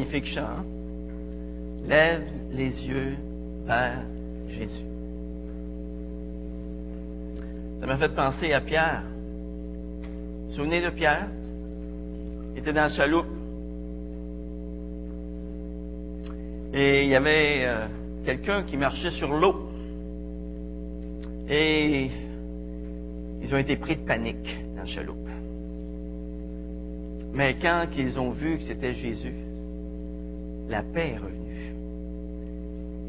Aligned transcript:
magnifique 0.00 0.26
chant. 0.26 0.64
Lève 1.86 2.22
les 2.52 2.70
yeux 2.86 3.16
vers 3.66 4.02
Jésus. 4.48 4.84
Ça 7.80 7.86
m'a 7.86 7.96
fait 7.96 8.14
penser 8.14 8.52
à 8.52 8.60
Pierre. 8.60 9.02
Vous 9.04 10.48
vous 10.48 10.52
souvenez 10.54 10.80
de 10.80 10.90
Pierre? 10.90 11.28
Il 12.54 12.60
était 12.60 12.72
dans 12.72 12.82
la 12.82 12.88
chaloupe. 12.88 13.26
Et 16.72 17.04
il 17.04 17.08
y 17.10 17.14
avait 17.14 17.64
euh, 17.64 17.86
quelqu'un 18.24 18.62
qui 18.62 18.76
marchait 18.76 19.10
sur 19.10 19.32
l'eau. 19.32 19.68
Et 21.48 22.10
ils 23.42 23.54
ont 23.54 23.58
été 23.58 23.76
pris 23.76 23.96
de 23.96 24.02
panique 24.02 24.60
dans 24.76 24.82
la 24.82 24.86
chaloupe. 24.86 25.16
Mais 27.32 27.56
quand 27.60 27.86
ils 27.96 28.18
ont 28.18 28.30
vu 28.30 28.58
que 28.58 28.64
c'était 28.64 28.94
Jésus, 28.94 29.49
la 30.70 30.82
paix 30.82 31.14
est 31.14 31.18
revenue. 31.18 31.74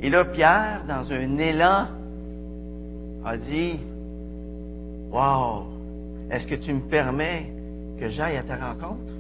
Et 0.02 0.10
là, 0.10 0.26
Pierre, 0.26 0.84
dans 0.88 1.12
un 1.12 1.38
élan, 1.38 1.88
a 3.24 3.38
dit, 3.38 3.80
Wow, 5.12 5.66
est-ce 6.32 6.48
que 6.48 6.56
tu 6.56 6.74
me 6.74 6.82
permets 6.82 7.52
que 8.00 8.10
j'aille 8.10 8.38
à 8.38 8.44
ta 8.44 8.56
rencontre? 8.56 9.12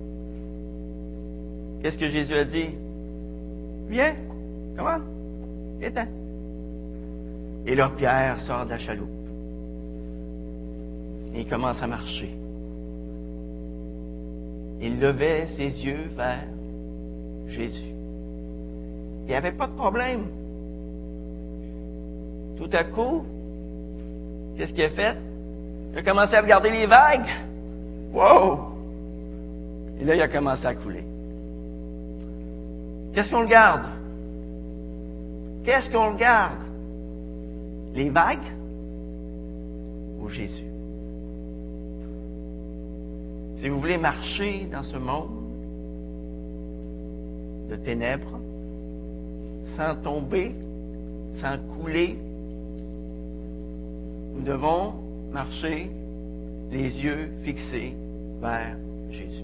Qu'est-ce 1.81 1.97
que 1.97 2.09
Jésus 2.09 2.33
a 2.33 2.45
dit? 2.45 2.69
Viens, 3.89 4.15
comment? 4.75 4.99
Éteins. 5.81 6.07
Et 7.65 7.75
là, 7.75 7.91
Pierre 7.95 8.41
sort 8.43 8.65
de 8.65 8.71
la 8.71 8.79
chaloupe. 8.79 9.09
Et 11.33 11.41
il 11.41 11.47
commence 11.47 11.81
à 11.81 11.87
marcher. 11.87 12.35
Il 14.81 14.99
levait 14.99 15.47
ses 15.57 15.85
yeux 15.85 16.09
vers 16.15 16.47
Jésus. 17.47 17.93
Il 19.31 19.35
n'y 19.35 19.37
avait 19.37 19.53
pas 19.53 19.67
de 19.67 19.75
problème. 19.77 20.25
Tout 22.57 22.69
à 22.73 22.83
coup, 22.83 23.23
qu'est-ce 24.57 24.73
qu'il 24.73 24.83
a 24.83 24.89
fait? 24.89 25.15
Il 25.93 25.99
a 25.99 26.03
commencé 26.03 26.35
à 26.35 26.41
regarder 26.41 26.69
les 26.69 26.85
vagues. 26.85 27.29
Wow! 28.13 28.59
Et 30.01 30.03
là, 30.03 30.15
il 30.15 30.21
a 30.21 30.27
commencé 30.27 30.65
à 30.65 30.75
couler. 30.75 31.05
Qu'est-ce 33.13 33.31
qu'on 33.31 33.43
le 33.43 33.47
garde? 33.47 33.85
Qu'est-ce 35.63 35.89
qu'on 35.89 36.09
le 36.09 36.17
garde? 36.17 36.59
Les 37.93 38.09
vagues 38.09 38.51
ou 40.19 40.27
Jésus? 40.27 40.65
Si 43.61 43.69
vous 43.69 43.79
voulez 43.79 43.97
marcher 43.97 44.67
dans 44.69 44.83
ce 44.83 44.97
monde 44.97 45.29
de 47.69 47.77
ténèbres, 47.77 48.37
sans 49.81 49.95
tomber, 49.95 50.51
sans 51.41 51.57
couler, 51.73 52.15
nous 54.35 54.43
devons 54.43 54.93
marcher 55.31 55.89
les 56.71 57.01
yeux 57.01 57.31
fixés 57.43 57.93
vers 58.39 58.75
Jésus. 59.09 59.43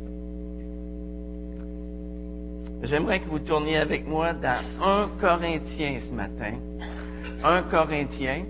J'aimerais 2.83 3.19
que 3.19 3.29
vous 3.29 3.39
tourniez 3.39 3.77
avec 3.77 4.07
moi 4.07 4.33
dans 4.33 4.63
1 4.85 5.09
Corinthien 5.19 6.01
ce 6.07 6.13
matin. 6.13 6.53
1 7.43 7.63
Corinthien. 7.63 8.43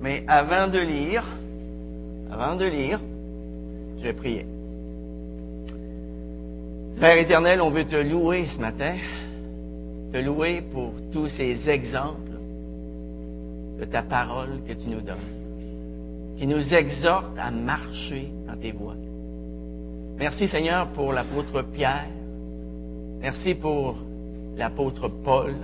Mais 0.00 0.24
avant 0.28 0.68
de 0.68 0.78
lire, 0.78 1.24
avant 2.30 2.54
de 2.54 2.66
lire, 2.66 3.00
je 3.98 4.02
vais 4.04 4.12
prier. 4.12 4.46
Père 7.00 7.18
éternel, 7.18 7.60
on 7.60 7.70
veut 7.70 7.84
te 7.84 7.96
louer 7.96 8.46
ce 8.54 8.60
matin, 8.60 8.94
te 10.12 10.18
louer 10.18 10.62
pour 10.72 10.92
tous 11.10 11.28
ces 11.28 11.68
exemples 11.70 12.38
de 13.80 13.84
ta 13.86 14.02
parole 14.02 14.60
que 14.68 14.74
tu 14.74 14.90
nous 14.90 15.00
donnes, 15.00 16.36
qui 16.38 16.46
nous 16.46 16.74
exhorte 16.74 17.38
à 17.38 17.50
marcher 17.50 18.28
dans 18.46 18.56
tes 18.56 18.72
voies. 18.72 18.96
Merci 20.18 20.48
Seigneur 20.48 20.88
pour 20.88 21.14
l'apôtre 21.14 21.62
Pierre, 21.72 22.10
merci 23.20 23.54
pour 23.54 23.96
l'apôtre 24.56 25.08
Paul, 25.08 25.54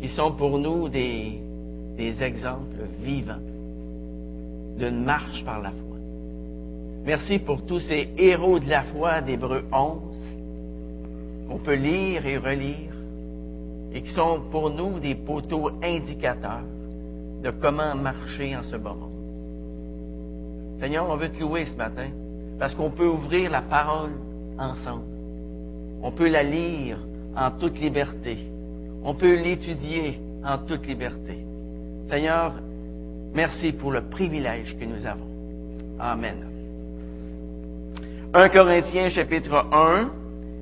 qui 0.00 0.08
sont 0.08 0.32
pour 0.32 0.58
nous 0.58 0.90
des, 0.90 1.40
des 1.96 2.22
exemples 2.22 2.84
vivants 3.02 3.40
d'une 4.78 5.02
marche 5.02 5.42
par 5.46 5.62
la 5.62 5.70
foi. 5.70 5.96
Merci 7.06 7.38
pour 7.38 7.64
tous 7.64 7.80
ces 7.80 8.10
héros 8.18 8.58
de 8.58 8.68
la 8.68 8.82
foi 8.84 9.22
d'Hébreu 9.22 9.64
11 9.72 10.00
qu'on 11.48 11.58
peut 11.58 11.76
lire 11.76 12.26
et 12.26 12.36
relire 12.36 12.95
et 13.96 14.02
qui 14.02 14.12
sont 14.12 14.42
pour 14.50 14.68
nous 14.68 15.00
des 15.00 15.14
poteaux 15.14 15.70
indicateurs 15.82 16.64
de 17.42 17.50
comment 17.50 17.94
marcher 17.94 18.54
en 18.54 18.62
ce 18.62 18.76
monde. 18.76 19.10
Seigneur, 20.78 21.08
on 21.08 21.16
veut 21.16 21.30
te 21.30 21.40
louer 21.40 21.64
ce 21.64 21.76
matin 21.78 22.08
parce 22.58 22.74
qu'on 22.74 22.90
peut 22.90 23.08
ouvrir 23.08 23.50
la 23.50 23.62
parole 23.62 24.10
ensemble. 24.58 25.06
On 26.02 26.12
peut 26.12 26.28
la 26.28 26.42
lire 26.42 26.98
en 27.34 27.50
toute 27.52 27.80
liberté. 27.80 28.36
On 29.02 29.14
peut 29.14 29.34
l'étudier 29.34 30.20
en 30.44 30.58
toute 30.58 30.86
liberté. 30.86 31.38
Seigneur, 32.10 32.52
merci 33.32 33.72
pour 33.72 33.92
le 33.92 34.02
privilège 34.02 34.76
que 34.78 34.84
nous 34.84 35.06
avons. 35.06 35.26
Amen. 35.98 36.44
1 38.34 38.48
Corinthiens 38.50 39.08
chapitre 39.08 39.54
1, 39.72 40.10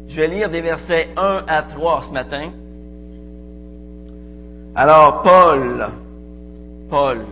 je 0.06 0.15
vais 0.15 0.28
lire 0.28 0.51
des 0.51 0.61
versets 0.61 1.09
1 1.16 1.45
à 1.49 1.62
3 1.62 2.05
ce 2.06 2.12
matin. 2.12 2.53
Alors, 4.76 5.22
Paul, 5.22 5.86
Paul, 6.90 7.26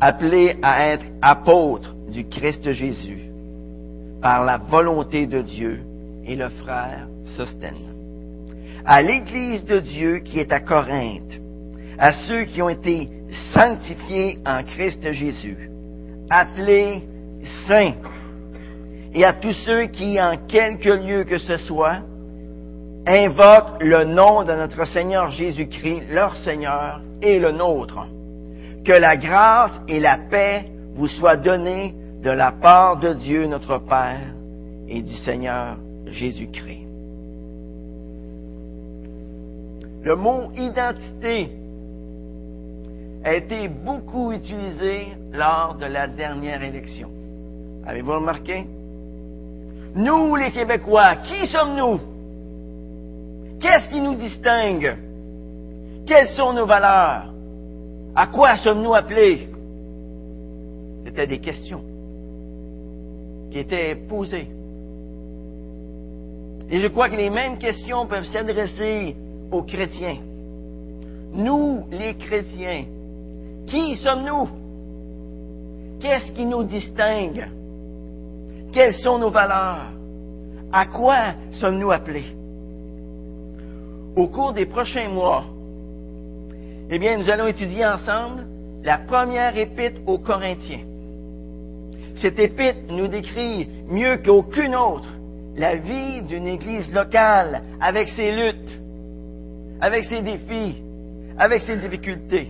appelé 0.00 0.56
à 0.62 0.88
être 0.88 1.04
apôtre 1.20 1.94
du 2.08 2.24
Christ 2.24 2.72
Jésus, 2.72 3.28
par 4.22 4.46
la 4.46 4.56
volonté 4.56 5.26
de 5.26 5.42
Dieu, 5.42 5.80
et 6.24 6.34
le 6.34 6.48
frère 6.48 7.08
Sostène. 7.36 7.92
À 8.86 9.02
l'Église 9.02 9.66
de 9.66 9.80
Dieu 9.80 10.20
qui 10.20 10.38
est 10.38 10.50
à 10.50 10.60
Corinthe, 10.60 11.38
à 11.98 12.14
ceux 12.26 12.44
qui 12.44 12.62
ont 12.62 12.70
été 12.70 13.10
sanctifiés 13.52 14.38
en 14.46 14.62
Christ 14.62 15.12
Jésus, 15.12 15.70
appelés 16.30 17.02
saints, 17.68 17.96
et 19.12 19.26
à 19.26 19.34
tous 19.34 19.52
ceux 19.66 19.88
qui, 19.88 20.18
en 20.18 20.38
quelque 20.48 20.88
lieu 20.88 21.24
que 21.24 21.36
ce 21.36 21.58
soit, 21.58 21.98
invoquent 23.06 23.82
le 23.82 24.04
nom 24.04 24.44
de 24.44 24.52
notre 24.52 24.84
Seigneur 24.86 25.30
Jésus-Christ, 25.30 26.12
leur 26.12 26.36
Seigneur 26.36 27.00
et 27.22 27.38
le 27.38 27.52
nôtre. 27.52 28.06
Que 28.84 28.92
la 28.92 29.16
grâce 29.16 29.80
et 29.88 30.00
la 30.00 30.18
paix 30.30 30.66
vous 30.94 31.08
soient 31.08 31.36
données 31.36 31.94
de 32.22 32.30
la 32.30 32.52
part 32.52 32.98
de 32.98 33.14
Dieu 33.14 33.46
notre 33.46 33.78
Père 33.78 34.34
et 34.88 35.02
du 35.02 35.16
Seigneur 35.18 35.76
Jésus-Christ. 36.06 36.86
Le 40.02 40.16
mot 40.16 40.50
identité 40.56 41.50
a 43.22 43.34
été 43.34 43.68
beaucoup 43.68 44.32
utilisé 44.32 45.08
lors 45.32 45.76
de 45.76 45.84
la 45.84 46.06
dernière 46.06 46.62
élection. 46.62 47.10
Avez-vous 47.86 48.12
remarqué? 48.12 48.66
Nous, 49.94 50.36
les 50.36 50.52
Québécois, 50.52 51.16
qui 51.16 51.46
sommes-nous? 51.48 52.09
Qu'est-ce 53.60 53.88
qui 53.88 54.00
nous 54.00 54.14
distingue? 54.14 54.96
Quelles 56.06 56.28
sont 56.28 56.52
nos 56.54 56.66
valeurs? 56.66 57.32
À 58.14 58.26
quoi 58.26 58.56
sommes-nous 58.56 58.94
appelés? 58.94 59.48
C'était 61.04 61.26
des 61.26 61.38
questions 61.38 61.82
qui 63.50 63.58
étaient 63.58 63.94
posées. 63.94 64.48
Et 66.70 66.80
je 66.80 66.86
crois 66.86 67.10
que 67.10 67.16
les 67.16 67.30
mêmes 67.30 67.58
questions 67.58 68.06
peuvent 68.06 68.24
s'adresser 68.24 69.16
aux 69.50 69.62
chrétiens. 69.62 70.18
Nous, 71.32 71.84
les 71.90 72.14
chrétiens, 72.14 72.84
qui 73.66 73.96
sommes-nous? 73.96 74.48
Qu'est-ce 76.00 76.32
qui 76.32 76.46
nous 76.46 76.64
distingue? 76.64 77.46
Quelles 78.72 78.94
sont 78.94 79.18
nos 79.18 79.30
valeurs? 79.30 79.92
À 80.72 80.86
quoi 80.86 81.34
sommes-nous 81.52 81.90
appelés? 81.90 82.39
Au 84.16 84.26
cours 84.26 84.52
des 84.52 84.66
prochains 84.66 85.08
mois, 85.08 85.44
eh 86.90 86.98
bien, 86.98 87.16
nous 87.16 87.30
allons 87.30 87.46
étudier 87.46 87.86
ensemble 87.86 88.44
la 88.82 88.98
première 88.98 89.56
épître 89.56 90.00
aux 90.06 90.18
Corinthiens. 90.18 90.84
Cette 92.20 92.38
épître 92.38 92.92
nous 92.92 93.06
décrit 93.06 93.68
mieux 93.88 94.16
qu'aucune 94.18 94.74
autre 94.74 95.08
la 95.56 95.76
vie 95.76 96.22
d'une 96.22 96.48
Église 96.48 96.92
locale 96.92 97.62
avec 97.80 98.08
ses 98.08 98.32
luttes, 98.32 98.80
avec 99.80 100.04
ses 100.04 100.22
défis, 100.22 100.82
avec 101.38 101.62
ses 101.62 101.76
difficultés. 101.76 102.48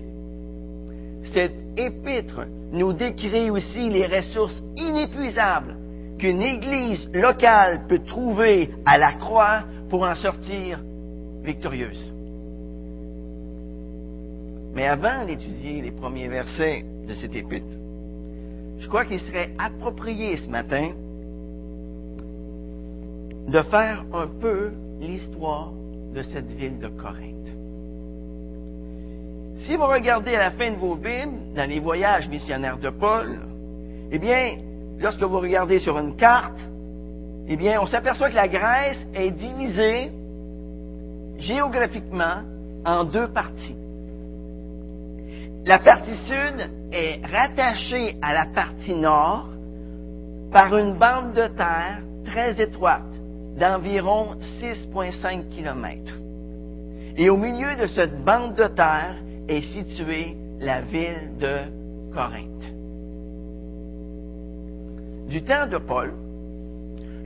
Cette 1.34 1.56
épître 1.76 2.46
nous 2.72 2.92
décrit 2.94 3.50
aussi 3.50 3.90
les 3.90 4.06
ressources 4.06 4.60
inépuisables 4.76 5.76
qu'une 6.18 6.40
Église 6.40 7.08
locale 7.12 7.82
peut 7.86 8.00
trouver 8.00 8.70
à 8.86 8.96
la 8.96 9.12
croix 9.12 9.64
pour 9.90 10.04
en 10.04 10.14
sortir 10.14 10.80
victorieuse. 11.42 12.12
Mais 14.74 14.86
avant 14.86 15.24
d'étudier 15.26 15.82
les 15.82 15.90
premiers 15.90 16.28
versets 16.28 16.84
de 17.06 17.14
cet 17.14 17.34
épître, 17.34 17.66
je 18.78 18.88
crois 18.88 19.04
qu'il 19.04 19.20
serait 19.20 19.50
approprié 19.58 20.36
ce 20.36 20.48
matin 20.48 20.90
de 23.48 23.62
faire 23.62 24.04
un 24.12 24.26
peu 24.26 24.70
l'histoire 25.00 25.72
de 26.14 26.22
cette 26.22 26.52
ville 26.52 26.78
de 26.78 26.88
Corinthe. 26.88 27.36
Si 29.66 29.76
vous 29.76 29.86
regardez 29.86 30.34
à 30.34 30.38
la 30.38 30.50
fin 30.52 30.70
de 30.70 30.76
vos 30.76 30.94
Bibles, 30.94 31.54
dans 31.54 31.68
les 31.68 31.80
voyages 31.80 32.28
missionnaires 32.28 32.78
de 32.78 32.90
Paul, 32.90 33.40
eh 34.10 34.18
bien, 34.18 34.56
lorsque 34.98 35.22
vous 35.22 35.38
regardez 35.38 35.78
sur 35.78 35.98
une 35.98 36.16
carte, 36.16 36.58
eh 37.48 37.56
bien, 37.56 37.80
on 37.80 37.86
s'aperçoit 37.86 38.30
que 38.30 38.36
la 38.36 38.48
Grèce 38.48 38.98
est 39.14 39.30
divisée 39.30 40.10
géographiquement 41.40 42.42
en 42.84 43.04
deux 43.04 43.28
parties. 43.28 43.76
La 45.66 45.78
partie 45.78 46.16
sud 46.26 46.70
est 46.92 47.20
rattachée 47.26 48.16
à 48.22 48.32
la 48.32 48.46
partie 48.46 48.94
nord 48.94 49.48
par 50.52 50.76
une 50.76 50.94
bande 50.94 51.32
de 51.32 51.46
terre 51.48 52.00
très 52.24 52.60
étroite 52.60 53.02
d'environ 53.58 54.36
6,5 54.60 55.48
km. 55.50 56.14
Et 57.16 57.28
au 57.28 57.36
milieu 57.36 57.76
de 57.76 57.86
cette 57.86 58.24
bande 58.24 58.54
de 58.54 58.66
terre 58.68 59.16
est 59.48 59.62
située 59.62 60.36
la 60.60 60.80
ville 60.80 61.36
de 61.38 61.56
Corinthe. 62.12 62.46
Du 65.28 65.42
temps 65.42 65.66
de 65.66 65.78
Paul, 65.78 66.12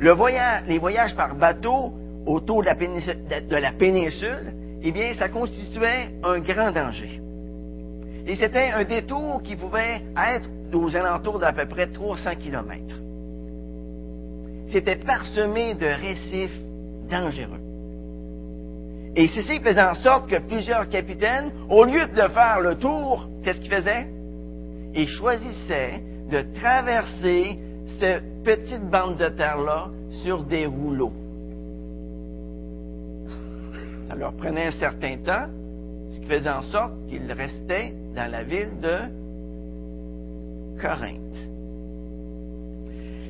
les 0.01 0.79
voyages 0.79 1.15
par 1.17 1.35
bateau 1.37 1.93
autour 2.27 2.63
de 2.63 2.67
la, 3.57 3.73
péninsule, 3.73 4.53
eh 4.83 4.93
bien, 4.93 5.13
ça 5.15 5.29
constituait 5.29 6.11
un 6.23 6.41
grand 6.41 6.73
danger. 6.73 7.21
Et 8.27 8.37
c'était 8.37 8.71
un 8.71 8.85
détour 8.85 9.43
qui 9.43 9.57
pouvait 9.57 10.03
être 10.17 10.49
aux 10.73 10.97
alentours 10.97 11.39
d'à 11.39 11.53
peu 11.53 11.67
près 11.67 11.87
300 11.89 12.37
kilomètres. 12.37 12.97
C'était 14.73 14.97
parsemé 14.97 15.75
de 15.75 15.87
récifs 15.87 16.59
dangereux. 17.11 17.61
Et 19.17 19.29
ceci 19.29 19.61
faisait 19.61 19.83
en 19.83 19.95
sorte 19.95 20.29
que 20.29 20.39
plusieurs 20.41 20.89
capitaines, 20.89 21.53
au 21.71 21.85
lieu 21.85 22.07
de 22.07 22.29
faire 22.29 22.61
le 22.61 22.77
tour, 22.77 23.29
qu'est-ce 23.45 23.61
qu'ils 23.61 23.73
faisaient? 23.73 24.09
Ils 24.95 25.09
choisissaient 25.09 26.03
de 26.31 26.45
traverser 26.59 27.59
cette 28.01 28.43
petite 28.43 28.91
bande 28.91 29.17
de 29.17 29.29
terre-là 29.29 29.91
sur 30.23 30.43
des 30.43 30.67
rouleaux. 30.67 31.13
Ça 34.09 34.15
leur 34.15 34.33
prenait 34.35 34.67
un 34.67 34.79
certain 34.79 35.17
temps, 35.19 35.47
ce 36.13 36.21
qui 36.21 36.27
faisait 36.27 36.51
en 36.51 36.63
sorte 36.63 36.93
qu'ils 37.09 37.31
restaient 37.33 37.95
dans 38.15 38.31
la 38.31 38.43
ville 38.43 38.81
de 38.81 38.99
Corinthe. 40.81 41.21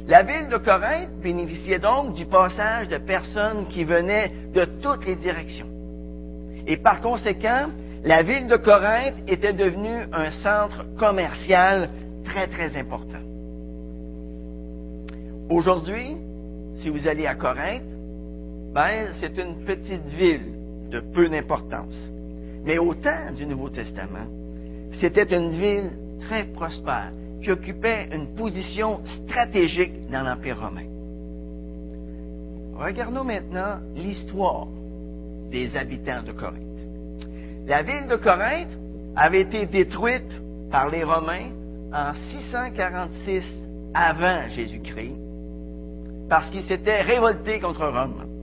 La 0.06 0.22
ville 0.22 0.48
de 0.50 0.58
Corinthe 0.58 1.10
bénéficiait 1.22 1.78
donc 1.78 2.14
du 2.14 2.26
passage 2.26 2.88
de 2.88 2.98
personnes 2.98 3.66
qui 3.68 3.84
venaient 3.84 4.30
de 4.52 4.64
toutes 4.82 5.06
les 5.06 5.16
directions. 5.16 5.68
Et 6.66 6.76
par 6.76 7.00
conséquent, 7.00 7.68
la 8.04 8.22
ville 8.22 8.46
de 8.48 8.56
Corinthe 8.56 9.14
était 9.26 9.54
devenue 9.54 10.04
un 10.12 10.30
centre 10.42 10.84
commercial 10.98 11.88
très, 12.24 12.48
très 12.48 12.76
important. 12.76 13.18
Aujourd'hui, 15.48 16.16
si 16.80 16.90
vous 16.90 17.08
allez 17.08 17.26
à 17.26 17.34
Corinthe, 17.34 17.82
ben, 18.74 19.12
c'est 19.20 19.38
une 19.38 19.64
petite 19.64 20.04
ville 20.06 20.52
peu 21.00 21.28
d'importance. 21.28 21.94
Mais 22.64 22.78
au 22.78 22.94
temps 22.94 23.32
du 23.36 23.46
Nouveau 23.46 23.68
Testament, 23.68 24.26
c'était 25.00 25.34
une 25.36 25.50
ville 25.50 25.90
très 26.20 26.44
prospère 26.44 27.12
qui 27.42 27.50
occupait 27.50 28.08
une 28.12 28.34
position 28.34 29.00
stratégique 29.04 30.10
dans 30.10 30.22
l'Empire 30.22 30.60
romain. 30.60 30.86
Regardons 32.74 33.24
maintenant 33.24 33.78
l'histoire 33.94 34.66
des 35.50 35.76
habitants 35.76 36.22
de 36.22 36.32
Corinthe. 36.32 36.62
La 37.66 37.82
ville 37.82 38.08
de 38.08 38.16
Corinthe 38.16 38.76
avait 39.14 39.42
été 39.42 39.66
détruite 39.66 40.32
par 40.70 40.88
les 40.88 41.04
Romains 41.04 41.50
en 41.92 42.12
646 42.32 43.44
avant 43.94 44.48
Jésus-Christ 44.48 45.14
parce 46.28 46.50
qu'ils 46.50 46.64
s'étaient 46.64 47.02
révoltés 47.02 47.60
contre 47.60 47.86
Rome. 47.86 48.33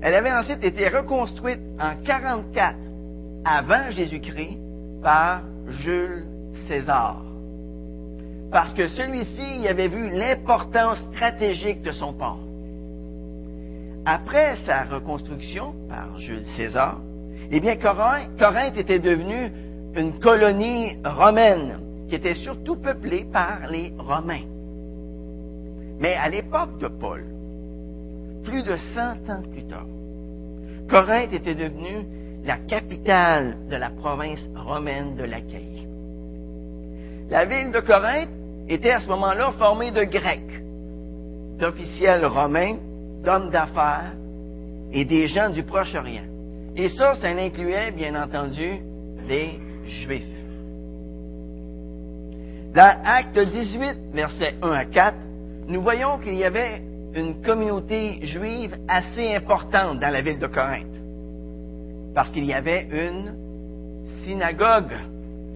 Elle 0.00 0.14
avait 0.14 0.32
ensuite 0.32 0.62
été 0.62 0.88
reconstruite 0.88 1.60
en 1.80 2.02
44 2.04 2.76
avant 3.44 3.90
Jésus-Christ 3.90 4.58
par 5.02 5.42
Jules 5.68 6.24
César. 6.68 7.22
Parce 8.50 8.72
que 8.74 8.86
celui-ci 8.86 9.60
y 9.60 9.68
avait 9.68 9.88
vu 9.88 10.10
l'importance 10.10 10.98
stratégique 11.12 11.82
de 11.82 11.92
son 11.92 12.12
port. 12.14 12.40
Après 14.04 14.56
sa 14.64 14.84
reconstruction 14.84 15.74
par 15.88 16.18
Jules 16.18 16.46
César, 16.56 17.00
eh 17.50 17.60
bien, 17.60 17.76
Corinthe 17.76 18.76
était 18.76 18.98
devenue 18.98 19.50
une 19.96 20.18
colonie 20.20 20.96
romaine 21.04 21.80
qui 22.08 22.14
était 22.14 22.34
surtout 22.34 22.76
peuplée 22.76 23.26
par 23.32 23.66
les 23.70 23.92
Romains. 23.98 24.46
Mais 25.98 26.14
à 26.14 26.28
l'époque 26.28 26.78
de 26.78 26.88
Paul, 26.88 27.24
plus 28.48 28.62
de 28.62 28.76
100 28.94 29.30
ans 29.30 29.42
plus 29.52 29.64
tard, 29.64 29.86
Corinthe 30.88 31.34
était 31.34 31.54
devenue 31.54 32.06
la 32.44 32.56
capitale 32.56 33.68
de 33.68 33.76
la 33.76 33.90
province 33.90 34.40
romaine 34.54 35.16
de 35.16 35.24
l'Achaïe. 35.24 35.86
La 37.28 37.44
ville 37.44 37.70
de 37.70 37.80
Corinthe 37.80 38.30
était 38.68 38.92
à 38.92 39.00
ce 39.00 39.08
moment-là 39.08 39.52
formée 39.58 39.90
de 39.90 40.02
Grecs, 40.04 40.62
d'officiels 41.58 42.24
romains, 42.24 42.76
d'hommes 43.22 43.50
d'affaires 43.50 44.14
et 44.92 45.04
des 45.04 45.26
gens 45.26 45.50
du 45.50 45.62
Proche-Orient. 45.62 46.24
Et 46.74 46.88
ça, 46.88 47.16
ça 47.16 47.28
incluait, 47.28 47.90
bien 47.90 48.14
entendu, 48.20 48.78
des 49.28 49.58
Juifs. 49.84 50.24
Dans 52.74 52.96
Acte 53.04 53.38
18, 53.38 53.96
versets 54.14 54.54
1 54.62 54.70
à 54.70 54.84
4, 54.86 55.16
nous 55.68 55.82
voyons 55.82 56.18
qu'il 56.18 56.36
y 56.36 56.44
avait 56.44 56.87
une 57.14 57.42
communauté 57.42 58.24
juive 58.26 58.76
assez 58.88 59.34
importante 59.34 60.00
dans 60.00 60.10
la 60.10 60.20
ville 60.20 60.38
de 60.38 60.46
Corinthe. 60.46 60.86
Parce 62.14 62.30
qu'il 62.30 62.44
y 62.44 62.54
avait 62.54 62.86
une 62.90 63.34
synagogue. 64.24 64.92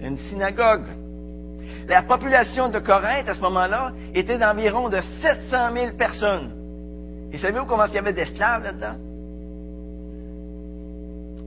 Une 0.01 0.17
synagogue. 0.29 0.85
La 1.87 2.03
population 2.03 2.69
de 2.69 2.79
Corinthe, 2.79 3.27
à 3.27 3.33
ce 3.33 3.41
moment-là, 3.41 3.91
était 4.13 4.37
d'environ 4.37 4.89
de 4.89 4.99
700 5.21 5.73
000 5.73 5.91
personnes. 5.97 6.51
Et 7.31 7.37
savez-vous 7.37 7.65
comment 7.65 7.85
il 7.85 7.93
y 7.93 7.97
avait 7.97 8.13
d'esclaves 8.13 8.63
là-dedans? 8.63 8.95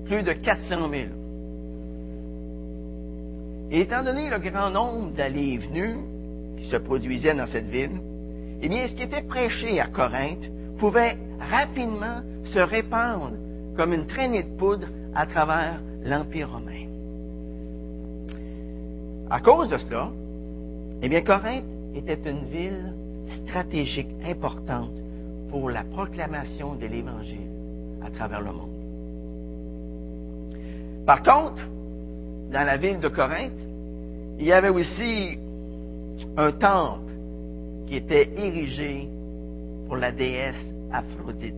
Plus 0.06 0.22
de 0.22 0.32
400 0.32 0.88
000. 0.90 1.04
Et 3.70 3.80
étant 3.80 4.04
donné 4.04 4.30
le 4.30 4.38
grand 4.38 4.70
nombre 4.70 5.12
d'allées 5.12 5.54
et 5.54 5.58
venues 5.58 5.96
qui 6.58 6.66
se 6.66 6.76
produisaient 6.76 7.34
dans 7.34 7.46
cette 7.48 7.68
ville, 7.68 8.00
eh 8.66 8.68
bien, 8.68 8.88
ce 8.88 8.94
qui 8.94 9.04
était 9.04 9.22
prêché 9.22 9.78
à 9.78 9.86
Corinthe 9.86 10.50
pouvait 10.80 11.16
rapidement 11.38 12.20
se 12.52 12.58
répandre 12.58 13.34
comme 13.76 13.92
une 13.92 14.08
traînée 14.08 14.42
de 14.42 14.56
poudre 14.56 14.88
à 15.14 15.24
travers 15.24 15.80
l'Empire 16.02 16.50
romain. 16.50 16.72
À 19.30 19.38
cause 19.38 19.68
de 19.68 19.78
cela, 19.78 20.10
eh 21.00 21.08
bien, 21.08 21.20
Corinthe 21.20 21.62
était 21.94 22.28
une 22.28 22.46
ville 22.46 22.92
stratégique 23.44 24.10
importante 24.24 24.90
pour 25.48 25.70
la 25.70 25.84
proclamation 25.84 26.74
de 26.74 26.86
l'Évangile 26.86 27.48
à 28.04 28.10
travers 28.10 28.40
le 28.40 28.50
monde. 28.50 28.72
Par 31.06 31.22
contre, 31.22 31.62
dans 32.50 32.66
la 32.66 32.76
ville 32.76 32.98
de 32.98 33.06
Corinthe, 33.06 33.60
il 34.40 34.46
y 34.46 34.52
avait 34.52 34.70
aussi 34.70 35.38
un 36.36 36.50
temple 36.50 37.06
qui 37.86 37.96
était 37.96 38.30
érigé 38.36 39.08
pour 39.86 39.96
la 39.96 40.12
déesse 40.12 40.56
Aphrodite, 40.92 41.54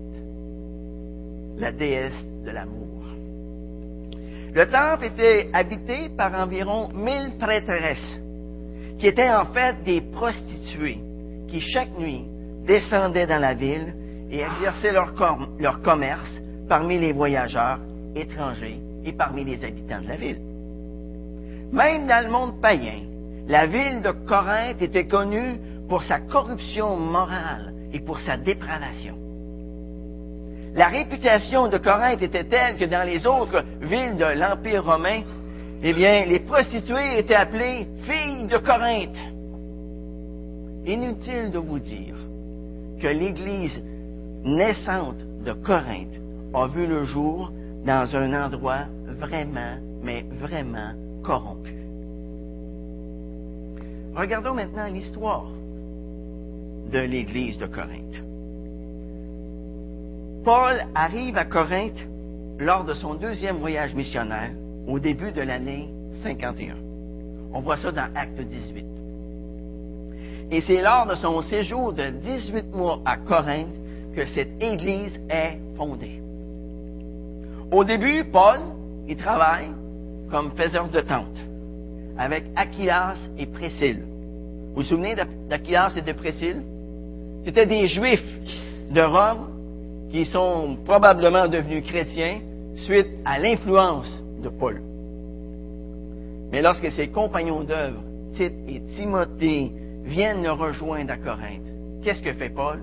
la 1.57 1.73
déesse 1.73 2.25
de 2.45 2.51
l'amour. 2.51 3.05
Le 4.55 4.67
temple 4.69 5.05
était 5.07 5.49
habité 5.53 6.09
par 6.17 6.35
environ 6.35 6.89
mille 6.93 7.37
prêtresses, 7.39 8.21
qui 8.99 9.07
étaient 9.07 9.31
en 9.31 9.47
fait 9.47 9.83
des 9.85 10.01
prostituées, 10.01 10.99
qui 11.49 11.61
chaque 11.61 11.99
nuit 11.99 12.25
descendaient 12.67 13.27
dans 13.27 13.41
la 13.41 13.55
ville 13.55 13.95
et 14.31 14.41
exerçaient 14.41 14.93
leur 14.93 15.83
commerce 15.83 16.41
parmi 16.69 16.99
les 16.99 17.13
voyageurs 17.13 17.79
étrangers 18.15 18.81
et 19.05 19.13
parmi 19.13 19.45
les 19.45 19.63
habitants 19.65 20.03
de 20.03 20.09
la 20.09 20.17
ville. 20.17 20.41
Même 21.73 22.07
dans 22.07 22.25
le 22.25 22.31
monde 22.31 22.61
païen, 22.61 23.03
la 23.47 23.67
ville 23.67 24.03
de 24.03 24.11
Corinthe 24.27 24.83
était 24.83 25.07
connue 25.07 25.59
pour 25.89 26.03
sa 26.03 26.21
corruption 26.21 26.97
morale 26.97 27.73
et 27.93 28.01
pour 28.01 28.21
sa 28.21 28.37
dépravation. 28.37 29.17
la 30.75 30.89
réputation 30.89 31.69
de 31.69 31.79
Corinthe 31.79 32.23
était 32.23 32.45
telle 32.45 32.77
que 32.77 32.85
dans 32.85 33.05
les 33.05 33.27
autres 33.27 33.65
villes 33.81 34.17
de 34.17 34.39
l'Empire 34.39 34.85
romain, 34.85 35.23
eh 35.83 35.93
bien, 35.93 36.25
les 36.25 36.41
prostituées 36.41 37.19
étaient 37.19 37.35
appelées 37.35 37.89
filles 38.03 38.47
de 38.47 38.59
Corinthe. 38.59 39.17
Inutile 40.87 41.51
de 41.51 41.59
vous 41.59 41.79
dire 41.79 42.15
que 43.01 43.09
l'Église 43.09 43.83
naissante 44.45 45.19
de 45.45 45.53
Corinthe 45.53 46.21
a 46.55 46.67
vu 46.67 46.87
le 46.87 47.05
jour 47.05 47.51
dans 47.85 48.15
un 48.15 48.45
endroit 48.45 48.87
vraiment, 49.19 49.77
mais 50.03 50.25
vraiment 50.41 50.93
corrompu. 51.25 51.75
Regardons 54.15 54.55
maintenant 54.55 54.87
l'histoire 54.87 55.49
de 56.91 56.99
l'Église 56.99 57.59
de 57.59 57.67
Corinthe. 57.67 58.23
Paul 60.45 60.81
arrive 60.95 61.37
à 61.37 61.45
Corinthe 61.45 62.07
lors 62.59 62.85
de 62.85 62.95
son 62.95 63.15
deuxième 63.15 63.57
voyage 63.57 63.95
missionnaire 63.95 64.51
au 64.87 64.99
début 64.99 65.33
de 65.33 65.43
l'année 65.43 65.89
51. 66.23 66.77
On 67.53 67.61
voit 67.61 67.77
ça 67.77 67.93
dans 67.93 68.09
Acte 68.15 68.41
18. 68.41 68.87
Et 70.51 70.61
c'est 70.63 70.81
lors 70.81 71.07
de 71.07 71.15
son 71.15 71.43
séjour 71.43 71.93
de 71.93 72.11
18 72.11 72.75
mois 72.75 73.01
à 73.05 73.17
Corinthe 73.19 73.75
que 74.15 74.25
cette 74.27 74.63
Église 74.63 75.21
est 75.29 75.59
fondée. 75.77 76.23
Au 77.71 77.85
début, 77.85 78.25
Paul, 78.25 78.61
il 79.07 79.17
travaille 79.17 79.69
comme 80.31 80.53
faiseur 80.53 80.89
de 80.89 81.01
tentes 81.01 81.39
avec 82.17 82.45
Aquilas 82.57 83.17
et 83.39 83.47
Priscille. 83.47 84.03
Vous 84.75 84.77
vous 84.77 84.83
souvenez 84.83 85.15
d'Aquilas 85.49 85.93
et 85.97 86.03
de 86.03 86.13
Priscille? 86.13 86.63
C'était 87.49 87.65
des 87.65 87.87
Juifs 87.87 88.23
de 88.91 89.01
Rome 89.01 89.49
qui 90.11 90.27
sont 90.27 90.77
probablement 90.85 91.49
devenus 91.49 91.83
chrétiens 91.83 92.41
suite 92.77 93.07
à 93.25 93.39
l'influence 93.39 94.23
de 94.43 94.51
Paul. 94.51 94.83
Mais 96.53 96.61
lorsque 96.61 96.91
ses 96.91 97.09
compagnons 97.09 97.65
d'œuvre, 97.65 98.03
Tite 98.35 98.53
et 98.69 98.83
Timothée, 98.95 99.73
viennent 100.05 100.43
le 100.43 100.53
rejoindre 100.53 101.11
à 101.11 101.17
Corinthe, 101.17 101.65
qu'est-ce 102.05 102.21
que 102.21 102.35
fait 102.35 102.51
Paul? 102.51 102.83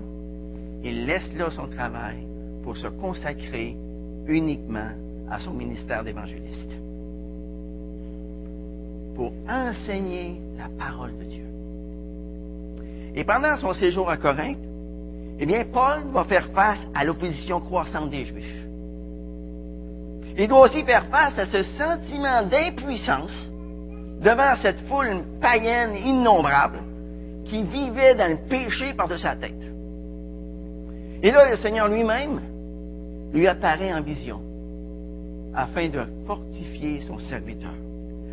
Il 0.82 1.06
laisse 1.06 1.32
là 1.38 1.48
son 1.50 1.68
travail 1.68 2.26
pour 2.64 2.76
se 2.76 2.88
consacrer 2.88 3.76
uniquement 4.26 4.90
à 5.30 5.38
son 5.38 5.52
ministère 5.52 6.02
d'évangéliste. 6.02 6.72
Pour 9.14 9.32
enseigner 9.48 10.40
la 10.58 10.68
parole 10.76 11.16
de 11.18 11.24
Dieu. 11.24 11.45
Et 13.16 13.24
pendant 13.24 13.56
son 13.56 13.72
séjour 13.72 14.10
à 14.10 14.18
Corinthe, 14.18 14.58
eh 15.38 15.46
bien, 15.46 15.64
Paul 15.72 16.12
va 16.12 16.24
faire 16.24 16.48
face 16.52 16.80
à 16.94 17.04
l'opposition 17.04 17.60
croissante 17.60 18.10
des 18.10 18.26
Juifs. 18.26 18.64
Il 20.38 20.48
doit 20.48 20.66
aussi 20.66 20.84
faire 20.84 21.06
face 21.06 21.38
à 21.38 21.46
ce 21.46 21.62
sentiment 21.62 22.42
d'impuissance 22.42 23.32
devant 24.20 24.54
cette 24.60 24.80
foule 24.86 25.24
païenne 25.40 25.94
innombrable 26.04 26.80
qui 27.46 27.62
vivait 27.62 28.14
dans 28.14 28.30
le 28.30 28.48
péché 28.48 28.92
par-dessus 28.92 29.22
sa 29.22 29.36
tête. 29.36 29.52
Et 31.22 31.30
là, 31.30 31.50
le 31.50 31.56
Seigneur 31.56 31.88
lui-même 31.88 32.40
lui 33.32 33.46
apparaît 33.46 33.94
en 33.94 34.02
vision 34.02 34.40
afin 35.54 35.88
de 35.88 36.02
fortifier 36.26 37.00
son 37.00 37.18
serviteur, 37.18 37.72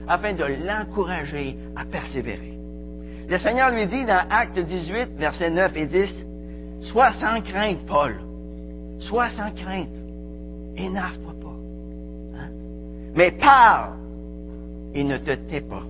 afin 0.07 0.33
de 0.33 0.43
l'encourager 0.43 1.57
à 1.75 1.85
persévérer. 1.85 2.52
Le 3.27 3.39
Seigneur 3.39 3.71
lui 3.71 3.85
dit 3.87 4.05
dans 4.05 4.25
Acte 4.29 4.59
18, 4.59 5.17
versets 5.17 5.49
9 5.49 5.75
et 5.77 5.85
10, 5.85 6.25
Sois 6.83 7.13
sans 7.13 7.41
crainte, 7.41 7.85
Paul. 7.87 8.15
Sois 8.99 9.29
sans 9.31 9.51
crainte. 9.51 9.89
Énerve-toi 10.75 11.33
pas. 11.41 12.37
Hein? 12.37 12.49
Mais 13.15 13.31
parle 13.31 13.93
et 14.93 15.03
ne 15.03 15.17
te 15.17 15.31
tais 15.31 15.61
pas. 15.61 15.83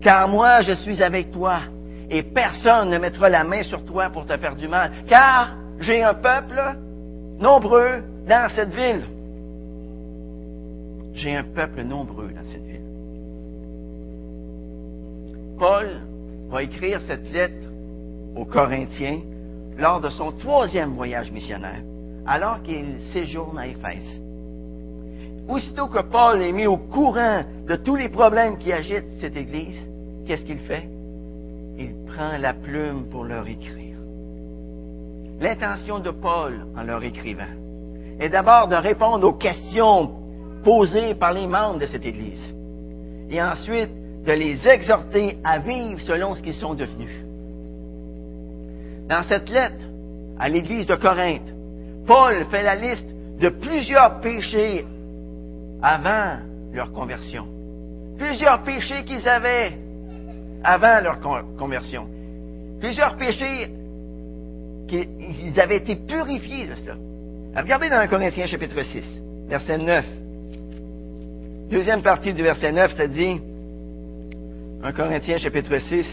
Car 0.00 0.28
moi, 0.28 0.62
je 0.62 0.72
suis 0.72 1.02
avec 1.02 1.30
toi 1.30 1.60
et 2.08 2.22
personne 2.22 2.90
ne 2.90 2.98
mettra 2.98 3.28
la 3.28 3.44
main 3.44 3.62
sur 3.62 3.84
toi 3.84 4.08
pour 4.10 4.26
te 4.26 4.36
faire 4.38 4.56
du 4.56 4.68
mal. 4.68 4.90
Car 5.06 5.54
j'ai 5.78 6.02
un 6.02 6.14
peuple 6.14 6.60
nombreux 7.38 8.02
dans 8.26 8.48
cette 8.54 8.74
ville. 8.74 9.04
J'ai 11.14 11.36
un 11.36 11.44
peuple 11.44 11.82
nombreux 11.82 12.30
dans 12.30 12.50
cette 12.50 12.64
ville. 12.64 12.80
Paul 15.58 16.00
va 16.50 16.62
écrire 16.62 17.00
cette 17.06 17.30
lettre 17.32 17.68
aux 18.36 18.44
Corinthiens 18.44 19.20
lors 19.78 20.00
de 20.00 20.08
son 20.10 20.32
troisième 20.32 20.94
voyage 20.94 21.30
missionnaire, 21.30 21.82
alors 22.26 22.62
qu'il 22.62 22.96
séjourne 23.12 23.58
à 23.58 23.66
Éphèse. 23.66 24.20
Aussitôt 25.48 25.88
que 25.88 26.02
Paul 26.02 26.42
est 26.42 26.52
mis 26.52 26.66
au 26.66 26.76
courant 26.76 27.42
de 27.66 27.76
tous 27.76 27.96
les 27.96 28.08
problèmes 28.08 28.58
qui 28.58 28.72
agitent 28.72 29.20
cette 29.20 29.36
Église, 29.36 29.78
qu'est-ce 30.26 30.44
qu'il 30.44 30.60
fait? 30.60 30.88
Il 31.78 31.94
prend 32.06 32.36
la 32.38 32.52
plume 32.52 33.06
pour 33.10 33.24
leur 33.24 33.46
écrire. 33.48 33.96
L'intention 35.40 36.00
de 36.00 36.10
Paul 36.10 36.66
en 36.76 36.82
leur 36.82 37.02
écrivant 37.02 37.54
est 38.18 38.28
d'abord 38.28 38.68
de 38.68 38.76
répondre 38.76 39.26
aux 39.26 39.32
questions 39.32 40.10
posées 40.62 41.14
par 41.14 41.32
les 41.32 41.46
membres 41.46 41.78
de 41.78 41.86
cette 41.86 42.04
Église 42.04 42.54
et 43.30 43.40
ensuite 43.40 43.90
de 44.24 44.32
les 44.32 44.66
exhorter 44.68 45.38
à 45.44 45.58
vivre 45.58 46.00
selon 46.00 46.34
ce 46.34 46.42
qu'ils 46.42 46.54
sont 46.54 46.74
devenus. 46.74 47.24
Dans 49.08 49.22
cette 49.22 49.48
lettre 49.48 49.84
à 50.38 50.48
l'Église 50.48 50.86
de 50.86 50.94
Corinthe, 50.94 51.52
Paul 52.06 52.44
fait 52.50 52.62
la 52.62 52.74
liste 52.74 53.06
de 53.40 53.48
plusieurs 53.48 54.20
péchés 54.20 54.84
avant 55.82 56.38
leur 56.72 56.92
conversion. 56.92 57.46
Plusieurs 58.18 58.62
péchés 58.62 59.04
qu'ils 59.04 59.26
avaient 59.28 59.72
avant 60.62 61.00
leur 61.02 61.20
conversion. 61.58 62.06
Plusieurs 62.78 63.16
péchés 63.16 63.70
qu'ils 64.88 65.58
avaient 65.60 65.78
été 65.78 65.96
purifiés 65.96 66.66
de 66.66 66.74
cela. 66.74 66.96
Regardez 67.56 67.88
dans 67.88 67.96
1 67.96 68.06
Corinthiens 68.08 68.46
chapitre 68.46 68.82
6, 68.82 69.02
verset 69.48 69.78
9. 69.78 70.04
Deuxième 71.70 72.02
partie 72.02 72.34
du 72.34 72.42
verset 72.42 72.72
9, 72.72 72.96
ça 72.96 73.06
dit, 73.06 73.40
1 74.82 74.92
Corinthiens 74.92 75.36
chapitre 75.36 75.78
6, 75.78 76.06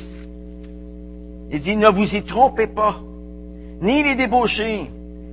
il 1.51 1.61
dit, 1.61 1.77
ne 1.77 1.87
vous 1.87 2.13
y 2.13 2.21
trompez 2.23 2.67
pas, 2.67 2.97
ni 3.79 4.03
les 4.03 4.15
débauchés, 4.15 4.91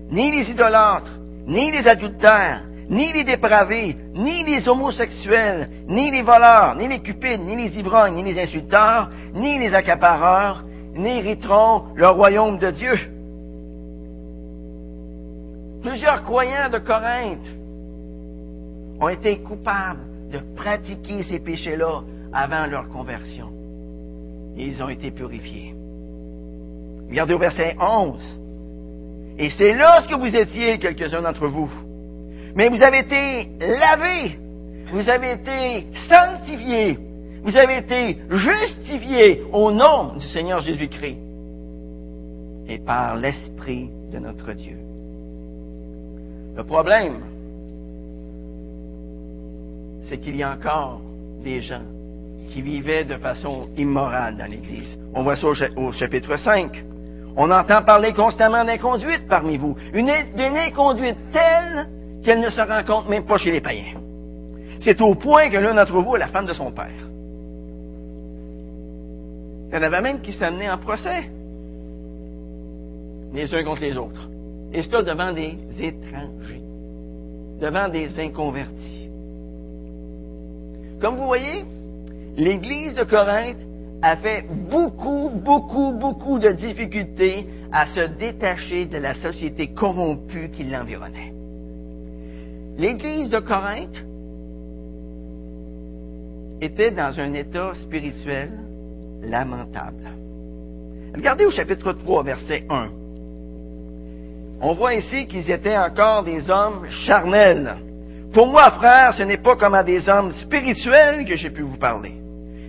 ni 0.09 0.31
les 0.31 0.49
idolâtres, 0.51 1.11
ni 1.45 1.73
les 1.73 1.89
adultères, 1.89 2.63
ni 2.89 3.13
les 3.13 3.25
dépravés, 3.25 3.97
ni 4.15 4.45
les 4.45 4.69
homosexuels, 4.69 5.69
ni 5.89 6.13
les 6.13 6.23
voleurs, 6.23 6.77
ni 6.77 6.87
les 6.87 7.01
cupides, 7.01 7.41
ni 7.41 7.57
les 7.57 7.77
ivrognes, 7.77 8.15
ni 8.15 8.23
les 8.23 8.41
insulteurs, 8.41 9.11
ni 9.35 9.59
les 9.59 9.75
accapareurs, 9.75 10.63
n'hériteront 10.95 11.87
le 11.97 12.07
royaume 12.07 12.59
de 12.59 12.71
Dieu. 12.71 12.95
Plusieurs 15.83 16.23
croyants 16.23 16.71
de 16.71 16.79
Corinthe 16.79 17.49
ont 19.01 19.09
été 19.09 19.39
coupables 19.39 20.31
de 20.31 20.39
pratiquer 20.55 21.25
ces 21.25 21.41
péchés-là 21.41 22.03
avant 22.35 22.67
leur 22.67 22.89
conversion. 22.89 23.49
Ils 24.57 24.83
ont 24.83 24.89
été 24.89 25.11
purifiés. 25.11 25.75
Regardez 27.09 27.35
au 27.35 27.39
verset 27.39 27.77
11. 27.81 28.21
Et 29.39 29.51
c'est 29.51 29.73
lorsque 29.75 30.13
vous 30.13 30.35
étiez, 30.35 30.79
quelques-uns 30.79 31.23
d'entre 31.23 31.47
vous, 31.47 31.71
mais 32.55 32.69
vous 32.69 32.83
avez 32.83 32.99
été 33.01 33.49
lavés, 33.61 34.39
vous 34.93 35.09
avez 35.09 35.33
été 35.33 35.87
sanctifiés, 36.09 36.99
vous 37.43 37.57
avez 37.57 37.79
été 37.79 38.19
justifiés 38.31 39.43
au 39.53 39.73
nom 39.73 40.15
du 40.17 40.27
Seigneur 40.29 40.61
Jésus-Christ 40.61 41.19
et 42.69 42.79
par 42.79 43.17
l'Esprit 43.17 43.91
de 44.13 44.19
notre 44.19 44.53
Dieu. 44.53 44.79
Le 46.57 46.63
problème, 46.63 47.17
c'est 50.09 50.19
qu'il 50.19 50.37
y 50.37 50.43
a 50.43 50.53
encore 50.53 51.01
des 51.43 51.61
gens 51.61 51.83
qui 52.55 52.63
vivaient 52.63 53.05
de 53.05 53.17
façon 53.17 53.69
immorale 53.77 54.37
dans 54.37 54.49
l'Église. 54.49 54.97
On 55.13 55.25
voit 55.25 55.35
ça 55.35 55.49
au 55.49 55.93
chapitre 55.93 56.37
5. 56.37 56.85
On 57.37 57.51
entend 57.51 57.83
parler 57.83 58.13
constamment 58.13 58.65
d'inconduite 58.65 59.27
parmi 59.29 59.57
vous. 59.57 59.77
Une, 59.93 60.09
inconduite 60.09 61.17
telle 61.33 61.89
qu'elle 62.25 62.39
ne 62.39 62.51
se 62.51 62.61
rencontre 62.61 63.11
même 63.11 63.27
pas 63.27 63.39
chez 63.39 63.51
les 63.51 63.61
païens. 63.61 63.99
C'est 64.81 65.01
au 65.01 65.17
point 65.17 65.51
que 65.51 65.57
l'un 65.57 65.75
d'entre 65.75 66.01
vous 66.01 66.15
est 66.15 66.21
la 66.21 66.29
femme 66.29 66.47
de 66.47 66.53
son 66.53 66.71
père. 66.71 66.93
Il 69.69 69.75
y 69.75 69.77
en 69.77 69.83
avait 69.83 70.01
même 70.01 70.21
qui 70.21 70.33
s'amenaient 70.33 70.71
en 70.71 70.79
procès, 70.79 71.29
les 73.33 73.53
uns 73.53 73.65
contre 73.65 73.83
les 73.83 73.97
autres. 73.97 74.29
Et 74.73 74.83
cela 74.83 75.03
devant 75.03 75.33
des 75.33 75.59
étrangers, 75.81 76.63
devant 77.61 77.89
des 77.89 78.17
inconvertis. 78.21 79.11
Comme 81.01 81.17
vous 81.17 81.27
voyez, 81.27 81.65
l'Église 82.37 82.95
de 82.95 83.05
Corinthe 83.05 83.59
a 84.03 84.17
fait 84.17 84.45
beaucoup, 84.71 85.31
beaucoup, 85.31 85.93
beaucoup 85.93 86.39
de 86.39 86.51
difficultés 86.51 87.47
à 87.73 87.87
se 87.87 88.19
détacher 88.19 88.87
de 88.87 88.99
la 88.99 89.15
société 89.15 89.69
corrompue 89.69 90.51
qui 90.51 90.65
l'environnait. 90.65 91.33
L'Église 92.77 93.31
de 93.31 93.39
Corinthe 93.39 94.05
était 96.61 96.91
dans 96.91 97.19
un 97.19 97.33
état 97.33 97.73
spirituel 97.83 98.51
lamentable. 99.23 100.09
Regardez 101.15 101.45
au 101.45 101.51
chapitre 101.51 101.93
3, 101.93 102.23
verset 102.25 102.65
1. 102.69 102.89
On 104.61 104.73
voit 104.73 104.95
ici 104.95 105.27
qu'ils 105.27 105.51
étaient 105.51 105.77
encore 105.77 106.25
des 106.25 106.51
hommes 106.51 106.87
charnels. 106.89 107.77
Pour 108.33 108.49
moi, 108.49 108.71
frère, 108.73 109.15
ce 109.15 109.23
n'est 109.23 109.37
pas 109.39 109.57
comme 109.57 109.75
à 109.75 109.85
des 109.85 110.09
hommes 110.09 110.33
spirituels 110.33 111.25
que 111.25 111.37
j'ai 111.37 111.51
pu 111.51 111.63
vous 111.63 111.77
parler, 111.77 112.15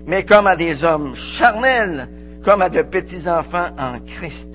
mais 0.07 0.23
comme 0.23 0.47
à 0.47 0.55
des 0.55 0.83
hommes 0.83 1.15
charnels, 1.37 2.07
comme 2.43 2.61
à 2.61 2.69
de 2.69 2.83
petits 2.83 3.27
enfants 3.27 3.69
en 3.77 3.99
Christ. 3.99 4.49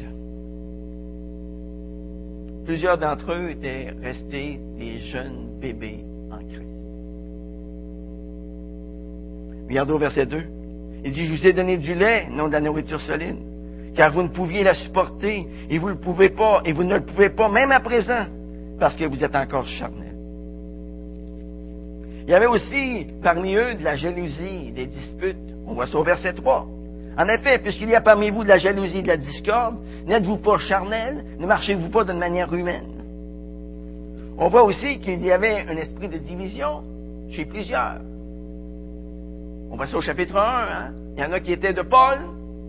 Plusieurs 2.64 2.98
d'entre 2.98 3.32
eux 3.32 3.50
étaient 3.50 3.92
restés 4.02 4.60
des 4.78 5.00
jeunes 5.00 5.58
bébés 5.60 6.04
en 6.30 6.38
Christ. 6.38 6.60
Regardez 9.68 9.92
au 9.92 9.98
verset 9.98 10.26
2. 10.26 10.42
Il 11.04 11.12
dit, 11.12 11.26
je 11.26 11.32
vous 11.32 11.46
ai 11.46 11.52
donné 11.52 11.78
du 11.78 11.94
lait, 11.94 12.28
non 12.30 12.46
de 12.48 12.52
la 12.52 12.60
nourriture 12.60 13.00
solide, 13.00 13.38
car 13.94 14.12
vous 14.12 14.22
ne 14.22 14.28
pouviez 14.28 14.62
la 14.62 14.74
supporter, 14.74 15.46
et 15.68 15.78
vous 15.78 15.88
ne 15.88 15.94
le 15.94 15.98
pouvez 15.98 16.28
pas, 16.28 16.60
et 16.64 16.72
vous 16.72 16.84
ne 16.84 16.94
le 16.94 17.00
pouvez 17.00 17.30
pas, 17.30 17.48
même 17.48 17.72
à 17.72 17.80
présent, 17.80 18.26
parce 18.78 18.94
que 18.96 19.04
vous 19.04 19.24
êtes 19.24 19.34
encore 19.34 19.66
charnel. 19.66 20.09
Il 22.30 22.34
y 22.34 22.36
avait 22.36 22.46
aussi 22.46 23.08
parmi 23.24 23.56
eux 23.56 23.74
de 23.74 23.82
la 23.82 23.96
jalousie, 23.96 24.70
des 24.70 24.86
disputes. 24.86 25.36
On 25.66 25.74
voit 25.74 25.88
ça 25.88 25.98
au 25.98 26.04
verset 26.04 26.32
3. 26.32 26.64
En 27.18 27.28
effet, 27.28 27.58
puisqu'il 27.58 27.88
y 27.88 27.94
a 27.96 28.00
parmi 28.00 28.30
vous 28.30 28.44
de 28.44 28.48
la 28.48 28.56
jalousie 28.56 28.98
et 28.98 29.02
de 29.02 29.08
la 29.08 29.16
discorde, 29.16 29.78
n'êtes-vous 30.06 30.36
pas 30.36 30.56
charnel, 30.58 31.24
ne 31.40 31.44
marchez-vous 31.44 31.88
pas 31.88 32.04
d'une 32.04 32.20
manière 32.20 32.54
humaine? 32.54 32.86
On 34.38 34.46
voit 34.46 34.62
aussi 34.62 35.00
qu'il 35.00 35.20
y 35.24 35.32
avait 35.32 35.66
un 35.68 35.76
esprit 35.76 36.08
de 36.08 36.18
division 36.18 36.84
chez 37.32 37.46
plusieurs. 37.46 37.98
On 39.72 39.76
voit 39.76 39.88
ça 39.88 39.96
au 39.96 40.00
chapitre 40.00 40.36
1. 40.36 40.40
Hein? 40.40 40.92
Il 41.16 41.24
y 41.24 41.26
en 41.26 41.32
a 41.32 41.40
qui 41.40 41.52
étaient 41.52 41.74
de 41.74 41.82
Paul, 41.82 42.20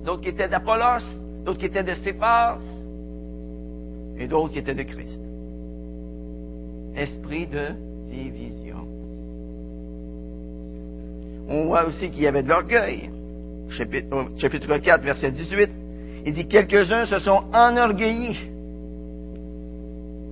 d'autres 0.03 0.21
qui 0.21 0.29
étaient 0.29 0.49
d'Apollos, 0.49 1.05
d'autres 1.45 1.59
qui 1.59 1.67
étaient 1.67 1.83
de 1.83 1.93
Céphas, 2.03 2.57
et 4.17 4.25
d'autres 4.25 4.53
qui 4.53 4.57
étaient 4.57 4.73
de 4.73 4.81
Christ. 4.81 5.21
Esprit 6.95 7.45
de 7.45 7.67
division. 8.09 8.60
On 11.51 11.65
voit 11.65 11.85
aussi 11.85 12.09
qu'il 12.09 12.23
y 12.23 12.27
avait 12.27 12.43
de 12.43 12.47
l'orgueil. 12.47 13.09
Chapitre, 13.69 14.25
chapitre 14.37 14.77
4, 14.77 15.03
verset 15.03 15.31
18. 15.31 15.69
Il 16.25 16.33
dit, 16.33 16.47
quelques-uns 16.47 17.05
se 17.05 17.19
sont 17.19 17.43
enorgueillis, 17.53 18.39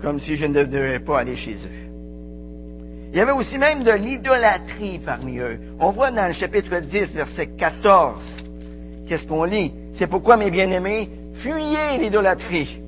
comme 0.02 0.20
si 0.20 0.38
je 0.38 0.46
ne 0.46 0.64
devrais 0.64 1.00
pas 1.00 1.20
aller 1.20 1.36
chez 1.36 1.56
eux. 1.56 1.80
Il 3.12 3.18
y 3.18 3.22
avait 3.22 3.32
aussi 3.32 3.58
même 3.58 3.84
de 3.84 3.92
l'idolâtrie 3.92 5.00
parmi 5.04 5.40
eux. 5.40 5.60
On 5.80 5.90
voit 5.92 6.12
dans 6.12 6.28
le 6.28 6.34
chapitre 6.34 6.80
10, 6.80 7.14
verset 7.16 7.48
14, 7.58 8.24
qu'est-ce 9.08 9.28
qu'on 9.28 9.44
lit? 9.44 9.74
C'est 9.96 10.08
pourquoi, 10.08 10.38
mes 10.38 10.52
bien-aimés, 10.52 11.10
fuyez 11.42 11.98
l'idolâtrie. 12.00 12.80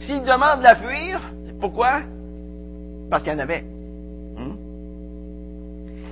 S'ils 0.00 0.22
demandent 0.22 0.58
de 0.58 0.64
la 0.64 0.74
fuir, 0.74 1.20
pourquoi? 1.60 2.02
Parce 3.08 3.22
qu'il 3.22 3.32
y 3.32 3.36
en 3.36 3.38
avait. 3.38 3.64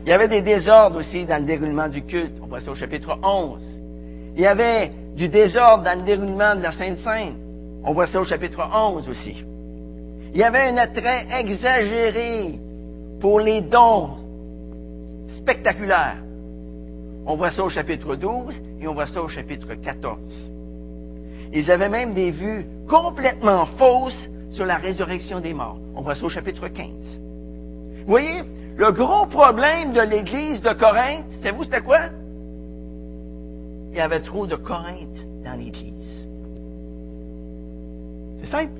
Il 0.04 0.08
y 0.08 0.12
avait 0.12 0.28
des 0.28 0.42
désordres 0.42 0.98
aussi 0.98 1.24
dans 1.24 1.38
le 1.38 1.46
déroulement 1.46 1.88
du 1.88 2.02
culte. 2.02 2.34
On 2.42 2.46
voit 2.46 2.60
ça 2.60 2.72
au 2.72 2.74
chapitre 2.74 3.16
11. 3.22 3.60
Il 4.34 4.40
y 4.40 4.46
avait 4.46 4.90
du 5.14 5.28
désordre 5.28 5.84
dans 5.84 5.98
le 5.98 6.04
déroulement 6.04 6.56
de 6.56 6.62
la 6.62 6.72
Sainte 6.72 6.98
Sainte. 6.98 7.36
On 7.84 7.92
voit 7.92 8.06
ça 8.06 8.20
au 8.20 8.24
chapitre 8.24 8.60
11 8.74 9.08
aussi. 9.08 9.44
Il 10.34 10.40
y 10.40 10.42
avait 10.42 10.70
un 10.70 10.76
attrait 10.76 11.26
exagéré 11.38 12.58
pour 13.20 13.38
les 13.38 13.60
dons 13.60 14.10
spectaculaires. 15.36 16.18
On 17.26 17.36
voit 17.36 17.50
ça 17.50 17.62
au 17.62 17.68
chapitre 17.68 18.16
12 18.16 18.54
et 18.80 18.88
on 18.88 18.94
voit 18.94 19.06
ça 19.06 19.22
au 19.22 19.28
chapitre 19.28 19.74
14. 19.74 20.18
Ils 21.52 21.70
avaient 21.70 21.88
même 21.88 22.14
des 22.14 22.30
vues 22.30 22.66
complètement 22.88 23.66
fausses 23.78 24.28
sur 24.50 24.64
la 24.64 24.76
résurrection 24.76 25.38
des 25.38 25.54
morts. 25.54 25.78
On 25.94 26.00
voit 26.00 26.16
ça 26.16 26.24
au 26.24 26.28
chapitre 26.28 26.66
15. 26.66 26.88
Vous 28.04 28.10
voyez, 28.10 28.42
le 28.76 28.92
gros 28.92 29.26
problème 29.26 29.92
de 29.92 30.00
l'Église 30.00 30.62
de 30.62 30.72
Corinthe, 30.72 31.26
c'est 31.42 31.50
vous, 31.50 31.64
c'était 31.64 31.80
quoi? 31.80 32.00
Il 33.90 33.96
y 33.96 34.00
avait 34.00 34.20
trop 34.20 34.46
de 34.46 34.56
Corinthe 34.56 35.20
dans 35.44 35.58
l'Église. 35.58 36.26
C'est 38.40 38.50
simple. 38.50 38.72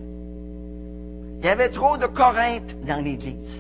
Il 1.41 1.47
y 1.47 1.49
avait 1.49 1.71
trop 1.71 1.97
de 1.97 2.07
Corinthe 2.07 2.75
dans 2.87 3.05
l'Église. 3.05 3.51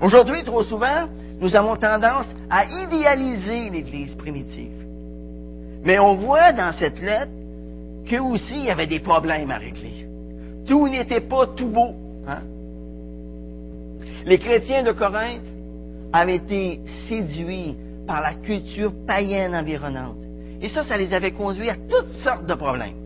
Aujourd'hui, 0.00 0.44
trop 0.44 0.62
souvent, 0.62 1.08
nous 1.40 1.56
avons 1.56 1.76
tendance 1.76 2.26
à 2.50 2.64
idéaliser 2.66 3.70
l'Église 3.70 4.14
primitive. 4.16 4.84
Mais 5.84 5.98
on 5.98 6.14
voit 6.14 6.52
dans 6.52 6.72
cette 6.78 7.00
lettre 7.00 7.32
qu'eux 8.08 8.20
aussi, 8.20 8.54
il 8.54 8.64
y 8.64 8.70
avait 8.70 8.86
des 8.86 9.00
problèmes 9.00 9.50
à 9.50 9.58
régler. 9.58 10.06
Tout 10.66 10.88
n'était 10.88 11.20
pas 11.20 11.46
tout 11.46 11.68
beau. 11.68 11.94
Hein? 12.26 12.42
Les 14.26 14.38
chrétiens 14.38 14.82
de 14.82 14.92
Corinthe 14.92 15.46
avaient 16.12 16.36
été 16.36 16.80
séduits 17.08 17.76
par 18.06 18.22
la 18.22 18.34
culture 18.34 18.92
païenne 19.06 19.54
environnante. 19.54 20.16
Et 20.60 20.68
ça, 20.68 20.82
ça 20.82 20.96
les 20.96 21.12
avait 21.12 21.32
conduits 21.32 21.70
à 21.70 21.76
toutes 21.76 22.12
sortes 22.24 22.46
de 22.46 22.54
problèmes. 22.54 22.96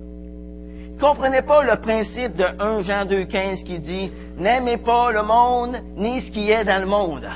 Ils 0.87 0.95
ne 0.97 1.01
comprenaient 1.01 1.43
pas 1.43 1.65
le 1.65 1.81
principe 1.81 2.37
de 2.37 2.45
1 2.45 2.83
Jean 2.83 3.05
2,15 3.05 3.65
qui 3.65 3.79
dit 3.81 4.13
N'aimez 4.39 4.79
pas 4.79 5.11
le 5.11 5.23
monde 5.23 5.77
ni 5.97 6.21
ce 6.23 6.31
qui 6.31 6.51
est 6.51 6.65
dans 6.65 6.81
le 6.81 6.87
monde. 6.87 7.29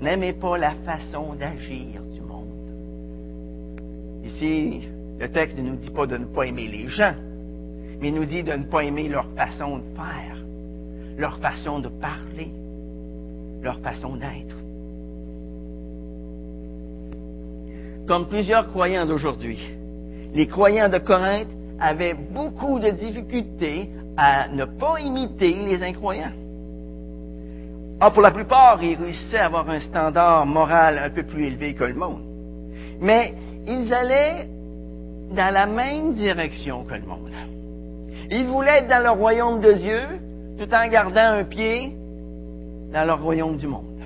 N'aimez 0.00 0.34
pas 0.34 0.56
la 0.56 0.72
façon 0.86 1.34
d'agir 1.34 2.02
du 2.12 2.20
monde. 2.20 2.46
Ici, 4.24 4.88
le 5.18 5.28
texte 5.28 5.58
ne 5.58 5.62
nous 5.62 5.76
dit 5.76 5.90
pas 5.90 6.06
de 6.06 6.16
ne 6.16 6.24
pas 6.24 6.44
aimer 6.44 6.68
les 6.68 6.88
gens, 6.88 7.14
mais 8.00 8.08
il 8.08 8.14
nous 8.14 8.24
dit 8.24 8.42
de 8.42 8.52
ne 8.52 8.64
pas 8.64 8.84
aimer 8.84 9.08
leur 9.08 9.26
façon 9.36 9.78
de 9.78 9.84
faire, 9.94 10.36
leur 11.20 11.38
façon 11.38 11.80
de 11.80 11.88
parler, 11.88 12.50
leur 13.62 13.78
façon 13.80 14.16
d'être. 14.16 14.56
Comme 18.08 18.26
plusieurs 18.26 18.68
croyants 18.68 19.04
d'aujourd'hui, 19.04 19.60
les 20.32 20.46
croyants 20.46 20.88
de 20.88 20.98
Corinthe 20.98 21.48
avaient 21.78 22.14
beaucoup 22.14 22.78
de 22.78 22.90
difficultés 22.90 23.90
à 24.16 24.48
ne 24.48 24.64
pas 24.64 24.98
imiter 24.98 25.52
les 25.52 25.82
incroyants. 25.82 26.32
Ah, 28.00 28.10
pour 28.10 28.22
la 28.22 28.30
plupart, 28.30 28.82
ils 28.82 28.96
réussissaient 28.96 29.38
à 29.38 29.46
avoir 29.46 29.68
un 29.68 29.80
standard 29.80 30.46
moral 30.46 30.98
un 30.98 31.10
peu 31.10 31.22
plus 31.22 31.48
élevé 31.48 31.74
que 31.74 31.84
le 31.84 31.94
monde. 31.94 32.22
Mais 33.00 33.34
ils 33.66 33.92
allaient 33.92 34.48
dans 35.36 35.52
la 35.52 35.66
même 35.66 36.14
direction 36.14 36.84
que 36.84 36.94
le 36.94 37.06
monde. 37.06 37.30
Ils 38.30 38.46
voulaient 38.46 38.78
être 38.78 38.88
dans 38.88 39.02
le 39.02 39.10
royaume 39.10 39.60
de 39.60 39.72
Dieu 39.74 40.00
tout 40.60 40.74
en 40.74 40.88
gardant 40.88 41.38
un 41.38 41.44
pied 41.44 41.96
dans 42.92 43.06
le 43.06 43.14
royaume 43.14 43.56
du 43.56 43.66
monde. 43.66 44.02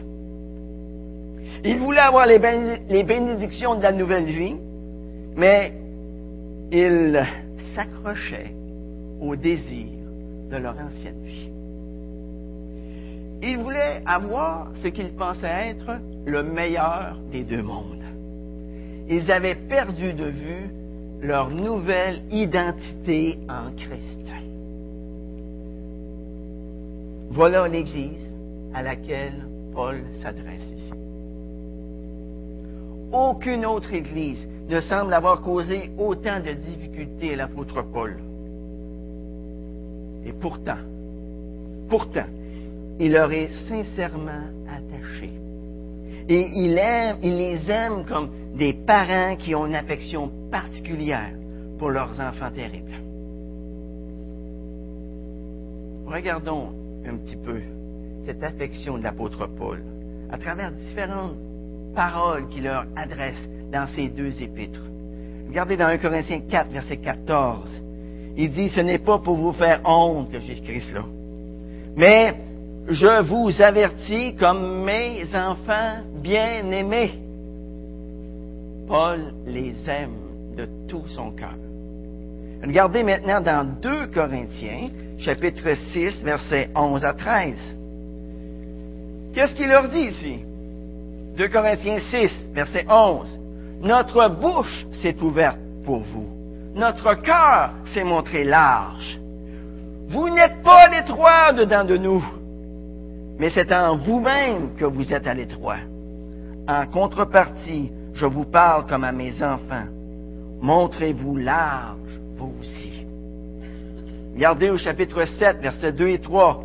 Ils 1.64 1.80
voulaient 1.80 1.98
avoir 1.98 2.26
les, 2.26 2.38
bénédictions 2.38 3.74
de 3.74 3.82
la 3.82 3.90
nouvelle 3.90 4.26
vie, 4.26 4.56
mais 5.34 5.72
ils 6.70 7.26
s'accrochaient 7.74 8.54
au 9.20 9.34
désir 9.34 9.88
de 10.52 10.56
leur 10.56 10.76
ancienne 10.78 11.24
vie. 11.24 11.50
Ils 13.42 13.58
voulaient 13.58 14.02
avoir 14.06 14.68
ce 14.80 14.86
qu'ils 14.86 15.12
pensaient 15.12 15.70
être 15.70 15.98
le 16.24 16.44
meilleur 16.44 17.18
des 17.32 17.42
deux 17.42 17.62
mondes. 17.62 18.04
Ils 19.08 19.28
avaient 19.32 19.56
perdu 19.56 20.12
de 20.12 20.26
vue 20.26 20.70
leur 21.20 21.50
nouvelle 21.50 22.22
identité 22.30 23.40
en 23.48 23.72
Christ. 23.76 24.23
Voilà 27.34 27.66
l'Église 27.66 28.30
à 28.74 28.82
laquelle 28.84 29.44
Paul 29.72 30.04
s'adresse 30.22 30.70
ici. 30.76 30.92
Aucune 33.10 33.66
autre 33.66 33.92
Église 33.92 34.38
ne 34.68 34.80
semble 34.80 35.12
avoir 35.12 35.40
causé 35.40 35.90
autant 35.98 36.38
de 36.38 36.52
difficultés 36.52 37.32
à 37.32 37.36
l'apôtre 37.38 37.82
Paul. 37.92 38.18
Et 40.24 40.32
pourtant, 40.32 40.78
pourtant, 41.88 42.28
il 43.00 43.10
leur 43.10 43.32
est 43.32 43.50
sincèrement 43.68 44.44
attaché. 44.68 45.32
Et 46.28 46.50
il, 46.54 46.78
aime, 46.78 47.16
il 47.20 47.36
les 47.36 47.68
aime 47.68 48.04
comme 48.04 48.30
des 48.54 48.74
parents 48.74 49.34
qui 49.34 49.56
ont 49.56 49.66
une 49.66 49.74
affection 49.74 50.30
particulière 50.52 51.32
pour 51.80 51.90
leurs 51.90 52.20
enfants 52.20 52.52
terribles. 52.54 52.94
Regardons 56.06 56.83
un 57.06 57.16
petit 57.16 57.36
peu 57.36 57.60
cette 58.26 58.42
affection 58.42 58.98
de 58.98 59.02
l'apôtre 59.02 59.46
Paul 59.46 59.82
à 60.30 60.38
travers 60.38 60.72
différentes 60.72 61.36
paroles 61.94 62.48
qu'il 62.48 62.64
leur 62.64 62.86
adresse 62.96 63.38
dans 63.70 63.86
ces 63.94 64.08
deux 64.08 64.40
épîtres. 64.42 64.82
Regardez 65.48 65.76
dans 65.76 65.86
1 65.86 65.98
Corinthiens 65.98 66.40
4, 66.40 66.70
verset 66.70 66.96
14. 66.96 67.82
Il 68.36 68.50
dit, 68.50 68.68
ce 68.70 68.80
n'est 68.80 68.98
pas 68.98 69.18
pour 69.18 69.36
vous 69.36 69.52
faire 69.52 69.80
honte 69.84 70.30
que 70.32 70.40
j'écris 70.40 70.80
cela. 70.80 71.04
Mais 71.96 72.34
je 72.88 73.22
vous 73.22 73.62
avertis 73.62 74.34
comme 74.34 74.84
mes 74.84 75.24
enfants 75.34 75.98
bien-aimés. 76.22 77.12
Paul 78.88 79.32
les 79.46 79.74
aime 79.86 80.56
de 80.56 80.68
tout 80.88 81.06
son 81.08 81.30
cœur. 81.30 81.54
Regardez 82.62 83.02
maintenant 83.02 83.40
dans 83.40 83.64
2 83.80 84.08
Corinthiens, 84.08 84.88
chapitre 85.18 85.74
6, 85.92 86.22
versets 86.22 86.70
11 86.74 87.04
à 87.04 87.12
13. 87.12 87.54
Qu'est-ce 89.34 89.54
qu'il 89.54 89.68
leur 89.68 89.88
dit 89.88 90.10
ici? 90.10 90.38
2 91.36 91.48
Corinthiens 91.48 91.98
6, 92.10 92.30
verset 92.52 92.86
11. 92.88 93.26
Notre 93.80 94.28
bouche 94.28 94.86
s'est 95.02 95.20
ouverte 95.20 95.58
pour 95.84 96.00
vous. 96.00 96.28
Notre 96.74 97.14
cœur 97.14 97.70
s'est 97.92 98.04
montré 98.04 98.44
large. 98.44 99.18
Vous 100.08 100.28
n'êtes 100.28 100.62
pas 100.62 100.88
l'étroit 100.88 101.52
dedans 101.52 101.84
de 101.84 101.96
nous, 101.96 102.24
mais 103.38 103.50
c'est 103.50 103.72
en 103.72 103.96
vous-même 103.96 104.76
que 104.76 104.84
vous 104.84 105.12
êtes 105.12 105.26
à 105.26 105.34
l'étroit. 105.34 105.78
En 106.68 106.86
contrepartie, 106.86 107.90
je 108.12 108.26
vous 108.26 108.44
parle 108.44 108.86
comme 108.86 109.04
à 109.04 109.12
mes 109.12 109.42
enfants. 109.42 109.86
Montrez-vous 110.60 111.36
large, 111.36 112.20
vous 112.36 112.54
aussi. 112.60 112.93
Regardez 114.34 114.70
au 114.70 114.76
chapitre 114.76 115.24
7, 115.24 115.58
versets 115.60 115.92
2 115.92 116.08
et 116.08 116.18
3. 116.18 116.64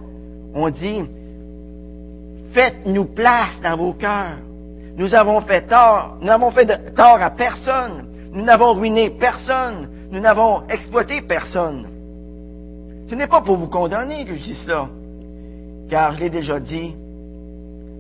On 0.56 0.70
dit, 0.70 1.06
Faites-nous 2.52 3.06
place 3.06 3.60
dans 3.62 3.78
vos 3.78 3.94
cœurs. 3.94 4.38
Nous 4.98 5.14
avons 5.14 5.42
fait 5.42 5.68
tort. 5.68 6.18
Nous 6.20 6.28
n'avons 6.28 6.52
fait 6.52 6.66
tort 6.96 7.22
à 7.22 7.30
personne. 7.30 8.08
Nous 8.34 8.44
n'avons 8.44 8.74
ruiné 8.74 9.12
personne. 9.12 9.90
Nous 10.12 10.20
n'avons 10.20 10.68
exploité 10.68 11.22
personne. 11.22 11.88
Ce 13.10 13.16
n'est 13.16 13.28
pas 13.28 13.42
pour 13.42 13.58
vous 13.58 13.68
condamner 13.68 14.26
que 14.26 14.34
je 14.34 14.44
dis 14.44 14.56
cela, 14.66 14.88
car 15.90 16.14
je 16.14 16.20
l'ai 16.20 16.30
déjà 16.30 16.60
dit, 16.60 16.96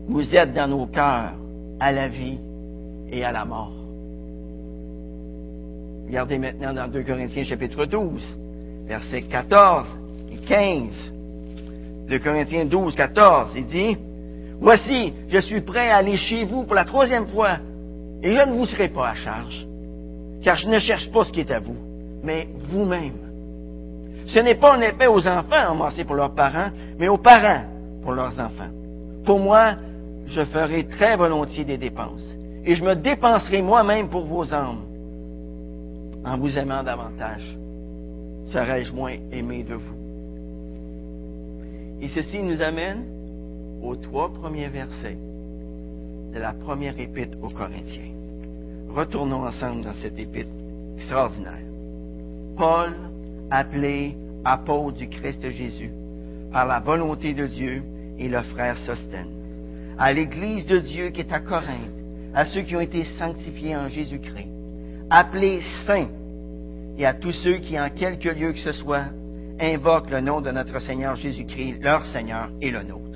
vous 0.08 0.36
êtes 0.36 0.54
dans 0.54 0.68
nos 0.68 0.86
cœurs 0.86 1.34
à 1.80 1.92
la 1.92 2.08
vie 2.08 2.38
et 3.12 3.24
à 3.24 3.32
la 3.32 3.46
mort. 3.46 3.74
Regardez 6.08 6.38
maintenant 6.38 6.74
dans 6.74 6.88
2 6.88 7.04
Corinthiens 7.04 7.44
chapitre 7.44 7.86
12, 7.86 8.22
versets 8.90 9.22
14 9.22 9.88
et 10.32 10.38
15. 10.48 11.12
2 12.10 12.20
Corinthiens 12.20 12.66
12, 12.66 12.96
14, 12.96 13.52
il 13.56 13.66
dit, 13.68 13.98
Voici, 14.60 15.14
je 15.30 15.40
suis 15.40 15.62
prêt 15.62 15.90
à 15.90 15.98
aller 15.98 16.18
chez 16.18 16.44
vous 16.44 16.64
pour 16.64 16.74
la 16.74 16.86
troisième 16.86 17.28
fois, 17.28 17.60
et 18.24 18.34
je 18.34 18.50
ne 18.50 18.52
vous 18.52 18.66
serai 18.66 18.90
pas 18.90 19.10
à 19.10 19.16
charge, 19.16 19.66
car 20.44 20.56
je 20.56 20.68
ne 20.68 20.80
cherche 20.80 21.10
pas 21.12 21.24
ce 21.24 21.32
qui 21.32 21.42
est 21.42 21.52
à 21.52 21.60
vous, 21.60 21.78
mais 22.24 22.48
vous-même. 22.72 23.14
Ce 24.26 24.40
n'est 24.40 24.56
pas 24.56 24.76
en 24.76 24.82
effet 24.82 25.08
aux 25.08 25.26
enfants 25.28 25.70
emmassés 25.70 26.04
pour 26.04 26.16
leurs 26.16 26.34
parents, 26.34 26.72
mais 26.98 27.08
aux 27.08 27.18
parents 27.18 27.66
pour 28.02 28.14
leurs 28.14 28.34
enfants. 28.40 28.72
Pour 29.24 29.40
moi, 29.40 29.76
je 30.26 30.44
ferai 30.46 30.86
très 30.88 31.16
volontiers 31.16 31.64
des 31.64 31.78
dépenses, 31.78 32.26
et 32.66 32.76
je 32.76 32.84
me 32.84 32.96
dépenserai 32.96 33.62
moi-même 33.62 34.10
pour 34.10 34.26
vos 34.26 34.52
âmes, 34.52 34.82
en 36.26 36.38
vous 36.38 36.58
aimant 36.58 36.84
davantage. 36.84 37.56
Serais-je 38.52 38.94
moins 38.94 39.16
aimé 39.32 39.64
de 39.64 39.76
vous? 39.76 39.96
Et 42.02 42.08
ceci 42.10 42.42
nous 42.42 42.62
amène 42.62 43.06
aux 43.84 43.96
trois 43.96 44.30
premiers 44.34 44.70
versets 44.70 45.18
de 46.34 46.40
la 46.40 46.54
première 46.54 47.00
épître 47.00 47.38
aux 47.42 47.50
Corinthiens. 47.50 48.14
Retournons 48.90 49.46
ensemble 49.46 49.84
dans 49.84 49.94
cette 50.02 50.18
épître 50.18 50.50
extraordinaire. 50.96 51.66
Paul, 52.58 52.94
appelé 53.52 54.16
apôtre 54.44 54.98
du 54.98 55.10
Christ 55.10 55.48
Jésus, 55.50 55.92
par 56.52 56.66
la 56.66 56.80
volonté 56.80 57.34
de 57.34 57.46
Dieu, 57.46 57.84
et 58.18 58.28
le 58.28 58.42
frère 58.42 58.78
Sostène, 58.80 59.30
à 59.98 60.12
l'Église 60.12 60.66
de 60.66 60.80
Dieu 60.80 61.10
qui 61.10 61.22
est 61.22 61.32
à 61.32 61.40
Corinthe, 61.40 61.92
à 62.34 62.46
ceux 62.46 62.62
qui 62.62 62.76
ont 62.76 62.82
été 62.82 63.06
sanctifiés 63.18 63.76
en 63.76 63.88
Jésus-Christ, 63.88 64.50
appelés 65.10 65.62
saints, 65.86 66.10
et 67.00 67.06
à 67.06 67.14
tous 67.16 67.32
ceux 67.32 67.58
qui, 67.58 67.80
en 67.80 67.90
quelque 67.90 68.30
lieu 68.30 68.54
que 68.54 68.60
ce 68.60 68.74
soit, 68.74 69.06
invoquent 69.60 70.12
le 70.12 70.22
nom 70.22 70.42
de 70.42 70.52
notre 70.52 70.80
Seigneur 70.80 71.16
Jésus-Christ, 71.16 71.80
leur 71.82 72.06
Seigneur 72.06 72.50
et 72.62 72.70
le 72.70 72.84
nôtre 72.84 73.10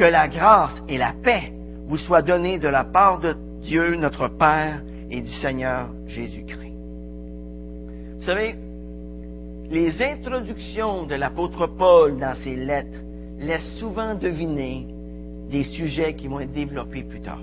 que 0.00 0.04
la 0.04 0.28
grâce 0.28 0.80
et 0.88 0.96
la 0.96 1.12
paix 1.22 1.52
vous 1.86 1.98
soient 1.98 2.22
données 2.22 2.58
de 2.58 2.68
la 2.68 2.84
part 2.84 3.20
de 3.20 3.36
Dieu, 3.60 3.96
notre 3.96 4.28
Père, 4.28 4.80
et 5.10 5.20
du 5.20 5.34
Seigneur 5.40 5.90
Jésus-Christ. 6.06 6.72
Vous 8.18 8.24
savez, 8.24 8.54
les 9.68 10.02
introductions 10.02 11.04
de 11.04 11.16
l'apôtre 11.16 11.66
Paul 11.66 12.18
dans 12.18 12.34
ses 12.36 12.56
lettres 12.56 12.98
laissent 13.40 13.76
souvent 13.78 14.14
deviner 14.14 14.86
des 15.50 15.64
sujets 15.64 16.14
qui 16.14 16.28
vont 16.28 16.40
être 16.40 16.52
développés 16.52 17.02
plus 17.02 17.20
tard. 17.20 17.42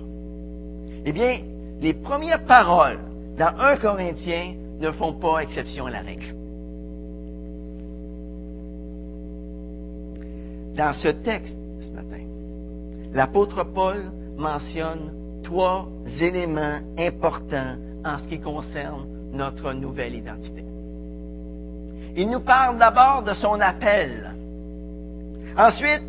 Eh 1.06 1.12
bien, 1.12 1.41
les 1.80 1.93
premières 1.93 2.45
paroles 2.45 3.02
dans 3.38 3.54
1 3.56 3.78
Corinthien 3.78 4.56
ne 4.80 4.92
font 4.92 5.13
pas 5.13 5.40
exception 5.40 5.88
à 5.88 5.92
la 5.92 6.02
règle. 6.02 6.34
Dans 10.76 10.94
ce 10.94 11.08
texte, 11.08 11.58
l'apôtre 13.13 13.63
Paul 13.63 14.12
mentionne 14.38 15.42
trois 15.44 15.88
éléments 16.20 16.80
importants 17.00 17.76
en 18.06 18.20
ce 18.20 18.28
qui 18.28 18.40
concerne 18.40 19.08
notre 19.34 19.74
nouvelle 19.74 20.16
identité. 20.16 20.63
Il 22.16 22.30
nous 22.30 22.42
parle 22.42 22.78
d'abord 22.78 23.24
de 23.24 23.34
son 23.34 23.60
appel. 23.60 24.34
Ensuite, 25.58 26.04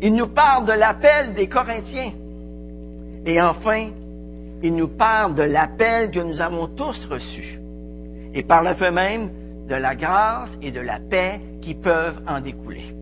il 0.00 0.14
nous 0.14 0.28
parle 0.28 0.66
de 0.66 0.72
l'appel 0.72 1.34
des 1.34 1.46
Corinthiens. 1.46 2.12
Et 3.26 3.40
enfin, 3.40 3.90
il 4.62 4.74
nous 4.74 4.88
parle 4.88 5.34
de 5.34 5.42
l'appel 5.42 6.10
que 6.10 6.20
nous 6.20 6.40
avons 6.40 6.68
tous 6.68 7.06
reçu. 7.06 7.58
Et 8.34 8.42
par 8.42 8.62
le 8.62 8.74
fait 8.74 8.90
même, 8.90 9.30
de 9.68 9.74
la 9.74 9.94
grâce 9.94 10.50
et 10.60 10.70
de 10.70 10.80
la 10.80 10.98
paix 10.98 11.40
qui 11.62 11.74
peuvent 11.74 12.20
en 12.26 12.40
découler. 12.40 12.94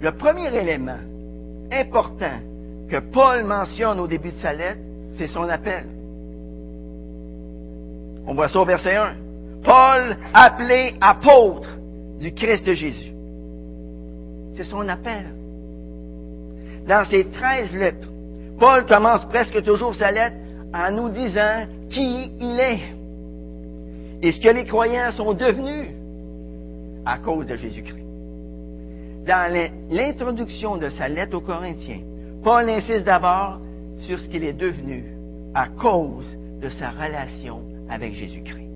Le 0.00 0.10
premier 0.12 0.54
élément 0.56 0.98
important 1.70 2.40
que 2.88 2.98
Paul 2.98 3.44
mentionne 3.44 4.00
au 4.00 4.08
début 4.08 4.32
de 4.32 4.38
sa 4.38 4.52
lettre, 4.52 4.80
c'est 5.16 5.28
son 5.28 5.48
appel. 5.48 5.84
On 8.26 8.34
voit 8.34 8.48
ça 8.48 8.60
au 8.60 8.64
verset 8.64 8.96
1. 8.96 9.14
Paul 9.62 10.16
appelé 10.32 10.94
apôtre 11.00 11.68
du 12.18 12.32
Christ 12.32 12.72
Jésus. 12.72 13.12
C'est 14.56 14.64
son 14.64 14.88
appel. 14.88 15.34
Dans 16.88 17.04
ses 17.04 17.26
treize 17.26 17.72
lettres, 17.72 18.08
Paul 18.58 18.86
commence 18.86 19.24
presque 19.26 19.62
toujours 19.62 19.94
sa 19.94 20.10
lettre 20.10 20.36
en 20.74 20.90
nous 20.90 21.10
disant 21.10 21.66
qui 21.90 22.32
il 22.40 22.58
est 22.58 22.99
et 24.22 24.32
ce 24.32 24.40
que 24.40 24.48
les 24.48 24.64
croyants 24.64 25.12
sont 25.12 25.32
devenus 25.32 25.88
à 27.04 27.18
cause 27.18 27.46
de 27.46 27.56
Jésus-Christ 27.56 28.00
dans 29.26 29.70
l'introduction 29.90 30.76
de 30.76 30.88
sa 30.88 31.08
lettre 31.08 31.36
aux 31.36 31.40
Corinthiens, 31.40 32.00
Paul 32.42 32.68
insiste 32.68 33.04
d'abord 33.04 33.60
sur 34.00 34.18
ce 34.18 34.28
qu'il 34.28 34.44
est 34.44 34.54
devenu 34.54 35.04
à 35.54 35.68
cause 35.68 36.26
de 36.60 36.68
sa 36.70 36.90
relation 36.90 37.62
avec 37.88 38.14
Jésus-Christ. 38.14 38.68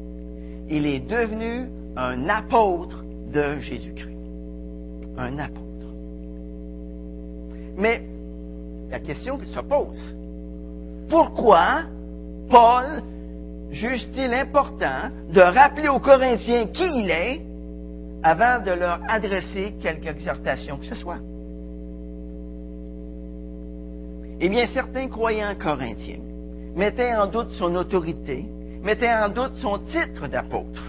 Il 0.70 0.87
est 0.87 1.00
devenu 1.00 1.68
un 1.96 2.28
apôtre 2.28 3.04
de 3.33 3.59
Jésus-Christ. 3.61 4.11
Un 5.16 5.38
apôtre. 5.38 5.61
Mais 7.76 8.02
la 8.90 9.00
question 9.00 9.38
qui 9.38 9.50
se 9.52 9.61
pose, 9.61 10.14
pourquoi 11.09 11.83
Paul 12.48 13.02
juge-t-il 13.70 14.33
important 14.33 15.11
de 15.31 15.40
rappeler 15.40 15.88
aux 15.88 16.00
Corinthiens 16.00 16.66
qui 16.66 16.85
il 16.85 17.11
est 17.11 17.40
avant 18.22 18.62
de 18.64 18.70
leur 18.70 19.00
adresser 19.09 19.74
quelque 19.81 20.09
exhortation 20.09 20.79
que 20.79 20.87
ce 20.87 20.94
soit? 20.94 21.18
Eh 24.40 24.48
bien, 24.48 24.66
certains 24.66 25.09
croyants 25.09 25.55
corinthiens 25.55 26.20
mettaient 26.74 27.14
en 27.14 27.27
doute 27.27 27.50
son 27.53 27.74
autorité, 27.77 28.44
mettaient 28.83 29.14
en 29.14 29.29
doute 29.29 29.55
son 29.57 29.79
titre 29.79 30.27
d'apôtre. 30.27 30.83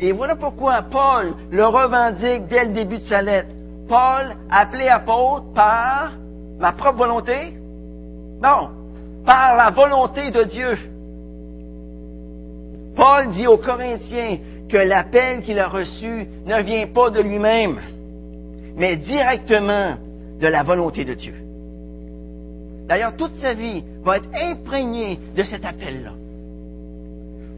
Et 0.00 0.12
voilà 0.12 0.36
pourquoi 0.36 0.82
Paul 0.82 1.34
le 1.50 1.66
revendique 1.66 2.46
dès 2.48 2.64
le 2.64 2.72
début 2.72 2.98
de 2.98 3.04
sa 3.04 3.20
lettre. 3.20 3.50
Paul, 3.88 4.34
appelé 4.50 4.88
apôtre 4.88 5.52
par 5.52 6.12
ma 6.58 6.72
propre 6.72 6.98
volonté? 6.98 7.54
Non, 8.40 8.70
par 9.26 9.56
la 9.56 9.70
volonté 9.70 10.30
de 10.30 10.44
Dieu. 10.44 10.78
Paul 12.96 13.30
dit 13.30 13.46
aux 13.46 13.58
Corinthiens, 13.58 14.38
que 14.70 14.76
l'appel 14.76 15.42
qu'il 15.42 15.58
a 15.58 15.68
reçu 15.68 16.26
ne 16.46 16.62
vient 16.62 16.86
pas 16.86 17.10
de 17.10 17.20
lui-même, 17.20 17.80
mais 18.76 18.96
directement 18.96 19.96
de 20.40 20.46
la 20.46 20.62
volonté 20.62 21.04
de 21.04 21.14
Dieu. 21.14 21.34
D'ailleurs, 22.88 23.16
toute 23.16 23.34
sa 23.40 23.54
vie 23.54 23.84
va 24.02 24.16
être 24.16 24.28
imprégnée 24.34 25.18
de 25.36 25.42
cet 25.42 25.64
appel-là. 25.64 26.12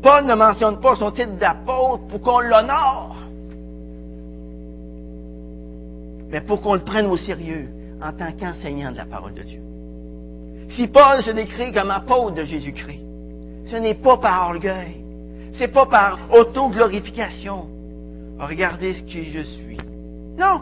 Paul 0.03 0.27
ne 0.27 0.35
mentionne 0.35 0.81
pas 0.81 0.97
son 0.97 1.13
titre 1.13 1.39
d'apôtre 1.39 2.07
pour 2.09 2.21
qu'on 2.23 2.41
l'honore, 2.41 3.17
mais 6.31 6.41
pour 6.41 6.61
qu'on 6.61 6.75
le 6.75 6.81
prenne 6.81 7.07
au 7.07 7.17
sérieux 7.17 7.69
en 8.03 8.13
tant 8.13 8.33
qu'enseignant 8.33 8.91
de 8.91 8.97
la 8.97 9.05
parole 9.05 9.35
de 9.35 9.43
Dieu. 9.43 9.61
Si 10.71 10.89
Paul 10.89 11.23
se 11.23 11.31
décrit 11.31 11.73
comme 11.73 11.91
apôtre 11.91 12.35
de 12.35 12.45
Jésus-Christ, 12.45 13.03
ce 13.67 13.77
n'est 13.77 13.95
pas 13.95 14.17
par 14.17 14.49
orgueil, 14.49 15.02
c'est 15.55 15.69
pas 15.69 15.87
par 15.87 16.19
auto-glorification. 16.33 17.67
Regardez 18.39 18.95
ce 18.95 19.03
que 19.03 19.23
je 19.23 19.43
suis. 19.43 19.79
Non. 20.39 20.61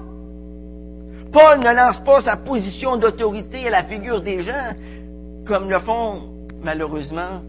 Paul 1.33 1.61
ne 1.61 1.74
lance 1.74 2.00
pas 2.05 2.20
sa 2.20 2.37
position 2.37 2.96
d'autorité 2.96 3.68
à 3.68 3.70
la 3.70 3.85
figure 3.85 4.20
des 4.20 4.42
gens 4.42 4.74
comme 5.46 5.70
le 5.70 5.79
font 5.79 6.22
malheureusement 6.62 7.40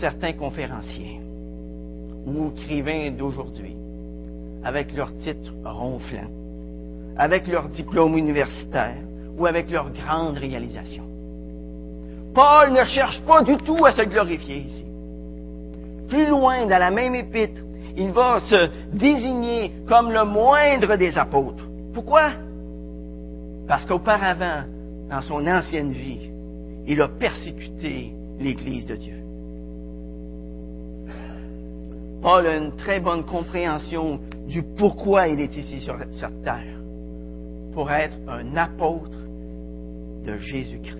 certains 0.00 0.32
conférenciers 0.32 1.20
ou 2.26 2.52
écrivains 2.56 3.10
d'aujourd'hui, 3.10 3.76
avec 4.64 4.92
leurs 4.94 5.16
titres 5.18 5.52
ronflants, 5.64 6.30
avec 7.16 7.46
leur 7.46 7.68
diplôme 7.68 8.16
universitaire 8.16 8.96
ou 9.36 9.46
avec 9.46 9.70
leurs 9.70 9.90
grandes 9.90 10.36
réalisations. 10.36 11.06
Paul 12.34 12.72
ne 12.72 12.84
cherche 12.84 13.22
pas 13.22 13.42
du 13.42 13.56
tout 13.58 13.84
à 13.84 13.92
se 13.92 14.02
glorifier 14.02 14.58
ici. 14.58 14.84
Plus 16.08 16.26
loin, 16.26 16.66
dans 16.66 16.78
la 16.78 16.90
même 16.90 17.14
épître, 17.14 17.60
il 17.96 18.10
va 18.10 18.40
se 18.40 18.70
désigner 18.96 19.72
comme 19.86 20.10
le 20.12 20.24
moindre 20.24 20.96
des 20.96 21.16
apôtres. 21.18 21.64
Pourquoi? 21.92 22.30
Parce 23.66 23.84
qu'auparavant, 23.84 24.62
dans 25.10 25.22
son 25.22 25.46
ancienne 25.46 25.92
vie, 25.92 26.30
il 26.86 27.00
a 27.02 27.08
persécuté 27.08 28.12
l'Église 28.38 28.86
de 28.86 28.96
Dieu. 28.96 29.14
Paul 32.22 32.46
a 32.46 32.56
une 32.56 32.74
très 32.76 33.00
bonne 33.00 33.24
compréhension 33.24 34.18
du 34.46 34.62
pourquoi 34.62 35.28
il 35.28 35.40
est 35.40 35.56
ici 35.56 35.80
sur 35.80 35.96
cette 36.12 36.42
terre, 36.42 36.78
pour 37.74 37.90
être 37.90 38.16
un 38.26 38.56
apôtre 38.56 39.18
de 40.24 40.36
Jésus-Christ. 40.36 40.96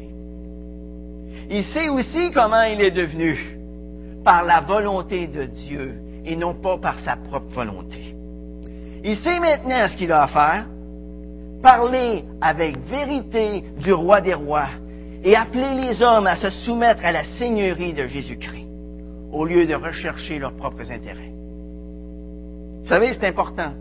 Il 1.50 1.64
sait 1.64 1.88
aussi 1.88 2.30
comment 2.32 2.62
il 2.62 2.80
est 2.82 2.90
devenu, 2.90 3.57
par 4.28 4.44
la 4.44 4.60
volonté 4.60 5.26
de 5.26 5.44
Dieu 5.44 5.94
et 6.26 6.36
non 6.36 6.52
pas 6.52 6.76
par 6.76 7.00
sa 7.00 7.16
propre 7.16 7.50
volonté. 7.50 8.14
Il 9.02 9.16
sait 9.20 9.40
maintenant 9.40 9.88
ce 9.88 9.96
qu'il 9.96 10.12
a 10.12 10.26
faire, 10.26 10.66
parler 11.62 12.24
avec 12.38 12.76
vérité 12.90 13.64
du 13.78 13.90
roi 13.90 14.20
des 14.20 14.34
rois 14.34 14.68
et 15.24 15.34
appeler 15.34 15.80
les 15.80 16.02
hommes 16.02 16.26
à 16.26 16.36
se 16.36 16.50
soumettre 16.50 17.02
à 17.06 17.12
la 17.12 17.24
seigneurie 17.38 17.94
de 17.94 18.04
Jésus-Christ 18.04 18.66
au 19.32 19.46
lieu 19.46 19.64
de 19.64 19.74
rechercher 19.74 20.38
leurs 20.38 20.56
propres 20.58 20.92
intérêts. 20.92 21.32
Vous 22.82 22.86
savez, 22.86 23.14
c'est 23.14 23.28
important. 23.28 23.72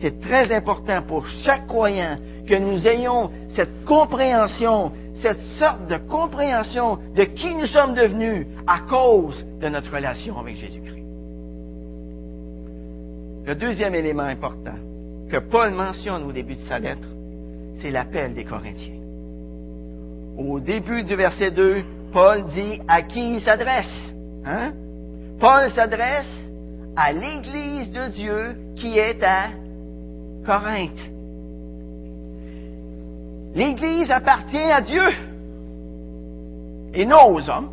C'est 0.00 0.22
très 0.22 0.50
important 0.54 1.02
pour 1.02 1.26
chaque 1.44 1.66
croyant 1.66 2.16
que 2.48 2.54
nous 2.54 2.88
ayons 2.88 3.30
cette 3.54 3.84
compréhension, 3.84 4.90
cette 5.22 5.40
sorte 5.58 5.86
de 5.86 5.96
compréhension 5.96 6.98
de 7.14 7.24
qui 7.24 7.54
nous 7.54 7.66
sommes 7.66 7.94
devenus 7.94 8.46
à 8.66 8.80
cause 8.80 9.44
de 9.60 9.68
notre 9.68 9.94
relation 9.94 10.38
avec 10.38 10.56
Jésus-Christ. 10.56 11.06
Le 13.46 13.54
deuxième 13.54 13.94
élément 13.94 14.24
important 14.24 14.74
que 15.30 15.38
Paul 15.38 15.70
mentionne 15.72 16.24
au 16.24 16.32
début 16.32 16.56
de 16.56 16.68
sa 16.68 16.78
lettre, 16.78 17.08
c'est 17.80 17.90
l'appel 17.90 18.34
des 18.34 18.44
Corinthiens. 18.44 19.00
Au 20.36 20.60
début 20.60 21.02
du 21.04 21.14
verset 21.14 21.50
2, 21.50 21.82
Paul 22.12 22.44
dit 22.48 22.80
à 22.88 23.02
qui 23.02 23.34
il 23.34 23.40
s'adresse. 23.40 24.12
Hein? 24.44 24.72
Paul 25.40 25.70
s'adresse 25.70 26.26
à 26.96 27.12
l'Église 27.12 27.90
de 27.90 28.08
Dieu 28.08 28.56
qui 28.76 28.98
est 28.98 29.22
à 29.22 29.48
Corinthe. 30.44 31.11
L'Église 33.54 34.10
appartient 34.10 34.56
à 34.56 34.80
Dieu 34.80 35.08
et 36.94 37.04
non 37.04 37.34
aux 37.34 37.48
hommes. 37.48 37.70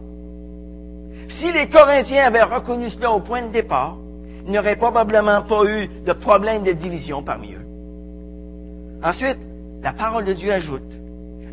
Si 1.39 1.51
les 1.51 1.69
Corinthiens 1.69 2.25
avaient 2.25 2.43
reconnu 2.43 2.89
cela 2.89 3.11
au 3.11 3.21
point 3.21 3.43
de 3.43 3.51
départ, 3.51 3.97
il 4.45 4.51
n'y 4.51 4.59
aurait 4.59 4.75
probablement 4.75 5.43
pas 5.43 5.63
eu 5.65 5.87
de 6.05 6.13
problème 6.13 6.63
de 6.63 6.73
division 6.73 7.23
parmi 7.23 7.53
eux. 7.53 7.65
Ensuite, 9.03 9.37
la 9.81 9.93
parole 9.93 10.25
de 10.25 10.33
Dieu 10.33 10.51
ajoute, 10.51 10.81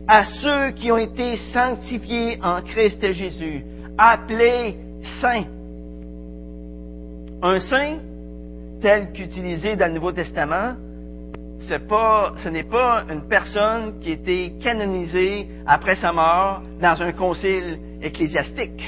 à 0.09 0.25
ceux 0.25 0.71
qui 0.73 0.91
ont 0.91 0.97
été 0.97 1.37
sanctifiés 1.53 2.39
en 2.43 2.63
Christ 2.63 3.13
Jésus, 3.13 3.65
appelés 3.99 4.77
saints. 5.21 5.45
Un 7.43 7.61
saint, 7.61 7.99
tel 8.81 9.13
qu'utilisé 9.13 9.77
dans 9.77 9.87
le 9.89 9.95
Nouveau 9.95 10.13
Testament, 10.13 10.75
ce 11.69 12.49
n'est 12.49 12.65
pas 12.65 13.05
une 13.11 13.29
personne 13.29 13.99
qui 14.01 14.11
a 14.11 14.13
été 14.13 14.53
canonisée 14.63 15.49
après 15.67 15.97
sa 15.97 16.13
mort 16.13 16.63
dans 16.81 17.03
un 17.03 17.13
concile 17.13 17.79
ecclésiastique. 18.03 18.83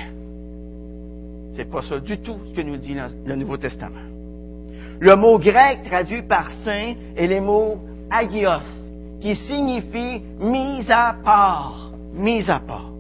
C'est 1.55 1.71
pas 1.71 1.83
ça 1.83 1.99
du 1.99 2.19
tout 2.19 2.38
ce 2.47 2.55
que 2.55 2.62
nous 2.62 2.77
dit 2.77 2.97
le 3.27 3.35
Nouveau 3.35 3.57
Testament. 3.57 4.07
Le 5.01 5.17
mot 5.17 5.38
grec 5.38 5.85
traduit 5.85 6.23
par 6.23 6.51
saint 6.64 6.95
est 7.17 7.27
le 7.27 7.41
mot 7.41 7.79
agios, 8.11 8.67
qui 9.21 9.35
signifie 9.35 10.23
mise 10.41 10.91
à 10.91 11.17
part, 11.25 11.91
mise 12.14 12.49
à 12.49 12.61
part. 12.61 12.91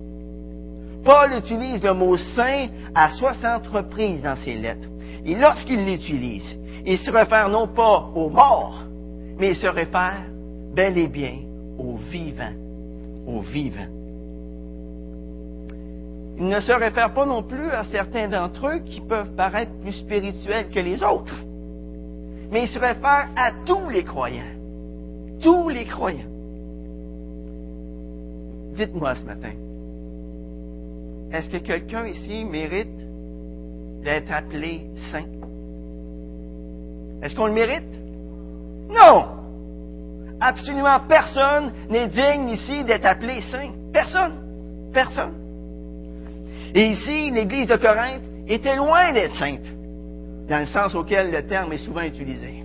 Paul 1.04 1.38
utilise 1.38 1.82
le 1.82 1.94
mot 1.94 2.16
saint 2.16 2.66
à 2.94 3.10
60 3.10 3.66
reprises 3.68 4.22
dans 4.22 4.36
ses 4.36 4.56
lettres. 4.56 4.88
Et 5.24 5.34
lorsqu'il 5.34 5.84
l'utilise, 5.84 6.56
il 6.84 6.98
se 6.98 7.10
réfère 7.10 7.48
non 7.48 7.68
pas 7.68 8.10
aux 8.14 8.30
morts, 8.30 8.87
mais 9.38 9.50
il 9.50 9.56
se 9.56 9.66
réfère 9.66 10.24
bel 10.74 10.98
et 10.98 11.08
bien 11.08 11.38
aux 11.78 11.96
vivants, 11.96 12.54
aux 13.26 13.40
vivants. 13.40 13.92
Il 16.38 16.48
ne 16.48 16.60
se 16.60 16.72
réfère 16.72 17.12
pas 17.14 17.26
non 17.26 17.42
plus 17.42 17.70
à 17.70 17.84
certains 17.84 18.28
d'entre 18.28 18.68
eux 18.68 18.78
qui 18.80 19.00
peuvent 19.00 19.34
paraître 19.34 19.72
plus 19.80 19.92
spirituels 19.92 20.68
que 20.70 20.78
les 20.78 21.02
autres, 21.02 21.34
mais 22.50 22.64
il 22.64 22.68
se 22.68 22.78
réfère 22.78 23.28
à 23.36 23.52
tous 23.66 23.88
les 23.88 24.04
croyants, 24.04 24.54
tous 25.42 25.68
les 25.68 25.84
croyants. 25.84 26.30
Dites-moi 28.76 29.14
ce 29.16 29.24
matin, 29.24 29.52
est-ce 31.32 31.50
que 31.50 31.58
quelqu'un 31.58 32.06
ici 32.06 32.44
mérite 32.44 32.88
d'être 34.04 34.32
appelé 34.32 34.82
saint? 35.10 35.26
Est-ce 37.20 37.34
qu'on 37.34 37.46
le 37.46 37.52
mérite? 37.52 37.97
Non! 38.90 39.24
Absolument 40.40 41.00
personne 41.08 41.72
n'est 41.90 42.08
digne 42.08 42.50
ici 42.50 42.84
d'être 42.84 43.06
appelé 43.06 43.40
saint. 43.50 43.72
Personne. 43.92 44.34
Personne. 44.92 45.34
Et 46.74 46.88
ici, 46.90 47.30
l'Église 47.30 47.66
de 47.66 47.76
Corinthe 47.76 48.22
était 48.46 48.76
loin 48.76 49.12
d'être 49.12 49.34
sainte, 49.36 49.66
dans 50.48 50.60
le 50.60 50.66
sens 50.66 50.94
auquel 50.94 51.30
le 51.30 51.46
terme 51.46 51.72
est 51.72 51.84
souvent 51.84 52.02
utilisé. 52.02 52.62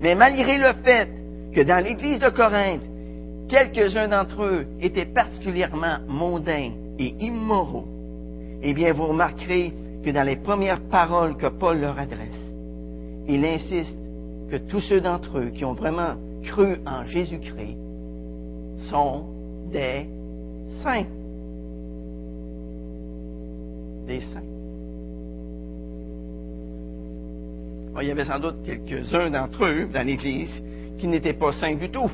Mais 0.00 0.14
malgré 0.14 0.58
le 0.58 0.72
fait 0.84 1.08
que 1.54 1.62
dans 1.62 1.82
l'Église 1.84 2.20
de 2.20 2.28
Corinthe, 2.28 2.82
quelques-uns 3.48 4.08
d'entre 4.08 4.44
eux 4.44 4.66
étaient 4.80 5.06
particulièrement 5.06 5.98
mondains 6.06 6.70
et 6.98 7.14
immoraux, 7.20 7.88
eh 8.62 8.74
bien, 8.74 8.92
vous 8.92 9.06
remarquerez 9.06 9.72
que 10.04 10.10
dans 10.10 10.22
les 10.22 10.36
premières 10.36 10.80
paroles 10.88 11.36
que 11.36 11.46
Paul 11.46 11.80
leur 11.80 11.98
adresse, 11.98 12.52
il 13.26 13.44
insiste 13.44 13.96
que 14.50 14.56
tous 14.56 14.80
ceux 14.80 15.00
d'entre 15.00 15.38
eux 15.38 15.50
qui 15.50 15.64
ont 15.64 15.74
vraiment 15.74 16.14
cru 16.44 16.78
en 16.86 17.04
Jésus-Christ 17.04 17.76
sont 18.90 19.24
des 19.70 20.06
saints. 20.82 21.06
Des 24.06 24.20
saints. 24.20 24.42
il 28.00 28.06
y 28.06 28.10
avait 28.12 28.24
sans 28.24 28.38
doute 28.38 28.62
quelques-uns 28.64 29.28
d'entre 29.28 29.64
eux 29.64 29.88
dans 29.92 30.06
l'Église 30.06 30.52
qui 30.98 31.08
n'étaient 31.08 31.32
pas 31.32 31.52
saints 31.52 31.74
du 31.74 31.90
tout, 31.90 32.08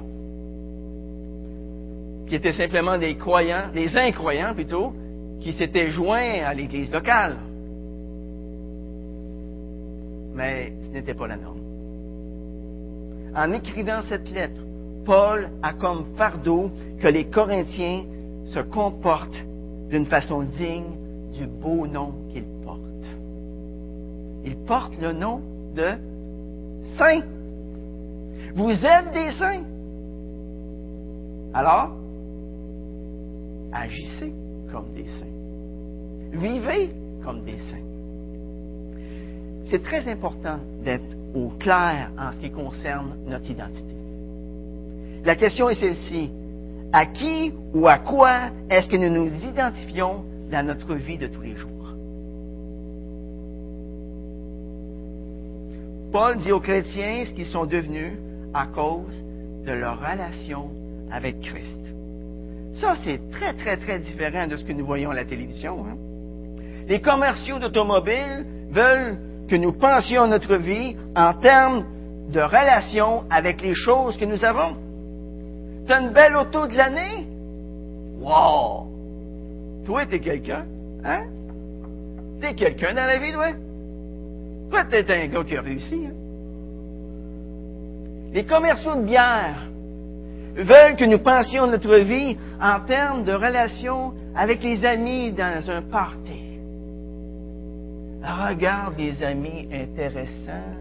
qui 2.27 2.37
étaient 2.37 2.53
simplement 2.53 2.97
des 2.97 3.17
croyants, 3.17 3.71
des 3.75 3.95
incroyants 3.95 4.55
plutôt, 4.55 4.95
qui 5.41 5.53
s'étaient 5.53 5.91
joints 5.91 6.43
à 6.43 6.55
l'Église 6.55 6.91
locale. 6.91 7.37
Mais 10.35 10.73
ce 10.87 10.89
n'était 10.91 11.15
pas 11.15 11.27
la 11.27 11.37
norme 11.37 11.74
en 13.35 13.53
écrivant 13.53 14.01
cette 14.09 14.31
lettre, 14.31 14.61
Paul 15.05 15.49
a 15.63 15.73
comme 15.75 16.05
fardeau 16.17 16.71
que 17.01 17.09
les 17.09 17.27
Corinthiens 17.27 18.05
se 18.47 18.61
comportent 18.61 19.43
d'une 19.91 20.07
façon 20.07 20.43
digne 20.43 20.93
du 21.33 21.47
beau 21.47 21.87
nom 21.87 22.13
qu'ils 22.33 22.47
portent. 22.65 22.81
Ils 24.45 24.57
portent 24.57 25.01
le 25.01 25.13
nom 25.13 25.41
de 25.75 25.91
saints. 26.97 27.27
Vous 28.55 28.71
êtes 28.71 29.13
des 29.13 29.33
saints. 29.33 29.65
Alors, 31.53 31.91
agissez 33.73 34.33
comme 34.71 34.93
des 34.95 35.05
saints. 35.05 36.39
Vivez 36.39 36.91
comme 37.23 37.43
des 37.45 37.59
saints. 37.71 37.79
c'est 39.71 39.83
très 39.83 40.07
important 40.09 40.59
d'être 40.85 41.24
au 41.35 41.49
clair 41.59 42.11
en 42.19 42.33
ce 42.33 42.39
qui 42.39 42.51
concerne 42.51 43.17
notre 43.27 43.51
identité. 43.51 43.95
La 45.25 45.37
question 45.37 45.69
est 45.69 45.75
celle-ci. 45.75 46.31
À 46.93 47.07
qui 47.07 47.53
ou 47.73 47.89
à 47.89 47.99
quoi 47.99 48.51
est-ce 48.71 48.87
que 48.89 48.97
nous 48.97 49.11
nous 49.11 49.31
identifions 49.45 50.25
dans 50.51 50.65
notre 50.65 50.95
vie 50.95 51.19
de 51.19 51.27
tous 51.27 51.43
les 51.43 51.57
jours? 51.57 51.71
Paul 56.13 56.39
dit 56.39 56.53
aux 56.53 56.61
chrétiens 56.61 57.25
ce 57.25 57.35
qu'ils 57.35 57.47
sont 57.47 57.67
devenus 57.67 58.13
à 58.53 58.67
cause 58.67 59.15
de 59.67 59.73
leur 59.73 59.99
relation 59.99 60.71
avec 61.11 61.41
Christ. 61.41 61.81
Ça, 62.75 62.95
c'est 63.03 63.19
très, 63.33 63.55
très, 63.55 63.77
très 63.77 63.99
différent 63.99 64.47
de 64.47 64.57
ce 64.57 64.65
que 64.65 64.73
nous 64.73 64.87
voyons 64.87 65.11
à 65.11 65.15
la 65.15 65.25
télévision. 65.25 65.85
Hein. 65.85 65.97
Les 66.87 67.01
commerciaux 67.01 67.59
d'automobiles 67.59 68.45
veulent 68.71 69.19
que 69.49 69.57
nous 69.57 69.73
pensions 69.73 70.27
notre 70.27 70.57
vie 70.57 70.97
en 71.17 71.35
termes 71.35 71.85
de 72.31 72.41
relation 72.41 73.25
avec 73.31 73.61
les 73.63 73.75
choses 73.75 74.17
que 74.17 74.25
nous 74.25 74.45
avons. 74.45 74.77
T'as 75.87 76.01
une 76.01 76.11
belle 76.11 76.35
auto 76.37 76.67
de 76.67 76.75
l'année? 76.75 77.27
Wow! 78.19 78.87
Toi, 79.85 80.07
t'es 80.07 80.21
quelqu'un, 80.21 80.65
hein? 81.05 81.25
T'es 82.41 82.55
quelqu'un 82.55 82.95
dans 82.95 83.07
la 83.07 83.19
vie, 83.19 83.33
toi? 83.33 83.49
Toi, 84.71 84.85
t'es 84.87 85.05
un 85.13 85.27
gars 85.27 85.45
qui 85.45 85.57
a 85.57 85.61
réussi, 85.61 86.07
hein? 86.07 86.15
Les 88.33 88.45
commerciaux 88.45 88.97
de 88.97 89.03
bière 89.03 89.69
veulent 90.57 90.97
que 90.97 91.05
nous 91.05 91.21
pensions 91.21 91.67
notre 91.67 91.97
vie 91.99 92.37
en 92.61 92.81
termes 92.81 93.25
de 93.25 93.33
relation 93.33 94.15
avec 94.35 94.63
les 94.63 94.85
amis 94.85 95.33
dans 95.33 95.71
un 95.71 95.83
party. 95.83 96.54
Regarde 98.25 98.97
les 98.97 99.23
amis 99.23 99.69
intéressants, 99.71 100.79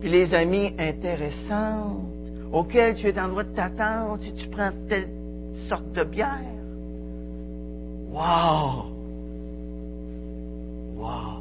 puis 0.00 0.10
les 0.10 0.34
amis 0.34 0.74
intéressantes 0.78 2.10
auxquels 2.52 2.94
tu 2.96 3.08
es 3.08 3.18
en 3.18 3.28
droit 3.28 3.42
de 3.42 3.54
t'attendre 3.54 4.22
si 4.22 4.34
tu 4.34 4.48
prends 4.48 4.70
telle 4.86 5.08
sorte 5.66 5.90
de 5.92 6.04
bière. 6.04 6.40
Wow! 8.10 8.84
Wow! 10.94 11.40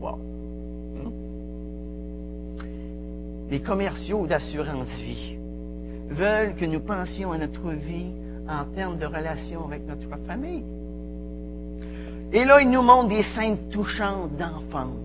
Wow! 0.00 0.18
Hmm? 0.94 1.10
Les 3.50 3.60
commerciaux 3.60 4.28
d'assurance 4.28 4.86
vie 5.00 5.38
veulent 6.08 6.54
que 6.54 6.66
nous 6.66 6.80
pensions 6.80 7.32
à 7.32 7.38
notre 7.38 7.70
vie 7.70 8.12
en 8.48 8.64
termes 8.76 8.98
de 8.98 9.06
relation 9.06 9.64
avec 9.66 9.84
notre 9.88 10.08
famille. 10.24 10.62
Et 12.34 12.44
là, 12.44 12.60
il 12.60 12.68
nous 12.68 12.82
montre 12.82 13.10
des 13.10 13.22
scènes 13.22 13.70
touchantes 13.70 14.36
d'enfance, 14.36 14.98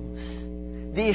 des, 0.96 1.14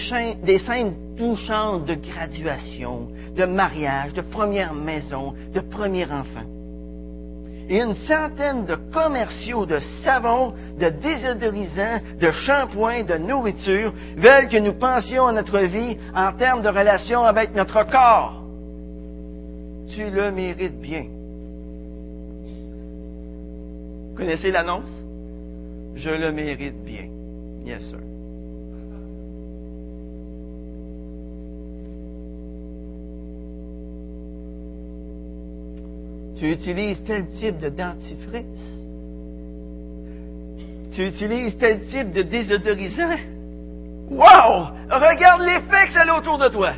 scènes 0.61 0.94
touchantes 1.18 1.87
de 1.87 1.94
graduation, 1.94 3.09
de 3.37 3.44
mariage, 3.44 4.12
de 4.12 4.22
première 4.22 4.74
maison, 4.74 5.35
de 5.53 5.59
premier 5.59 6.05
enfant. 6.05 6.46
Et 7.68 7.81
une 7.81 7.96
centaine 8.07 8.64
de 8.64 8.77
commerciaux 8.92 9.66
de 9.66 9.81
savons, 10.05 10.55
de 10.79 10.88
désodorisants, 10.88 12.00
de 12.20 12.31
shampoings, 12.31 13.03
de 13.03 13.16
nourriture 13.16 13.92
veulent 14.16 14.48
que 14.48 14.59
nous 14.59 14.74
pensions 14.74 15.27
à 15.27 15.33
notre 15.33 15.59
vie 15.59 15.98
en 16.14 16.31
termes 16.33 16.62
de 16.62 16.68
relation 16.68 17.24
avec 17.24 17.57
notre 17.57 17.83
corps. 17.90 18.40
Tu 19.90 20.09
le 20.11 20.31
mérites 20.31 20.81
bien. 20.81 21.07
Vous 24.11 24.16
connaissez 24.16 24.53
l'annonce? 24.53 25.03
Je 26.04 26.10
le 26.10 26.32
mérite 26.32 26.84
bien. 26.84 27.08
Yes, 27.64 27.80
sir. 27.88 27.98
Tu 36.38 36.50
utilises 36.52 37.02
tel 37.04 37.26
type 37.30 37.58
de 37.58 37.70
dentifrice. 37.70 38.44
Tu 40.92 41.06
utilises 41.06 41.56
tel 41.56 41.80
type 41.86 42.12
de 42.12 42.20
désodorisant. 42.20 43.16
Wow! 44.10 44.74
Regarde 44.90 45.40
l'effet 45.40 45.86
que 45.86 45.94
ça 45.94 46.02
a 46.02 46.18
autour 46.18 46.36
de 46.36 46.48
toi. 46.48 46.72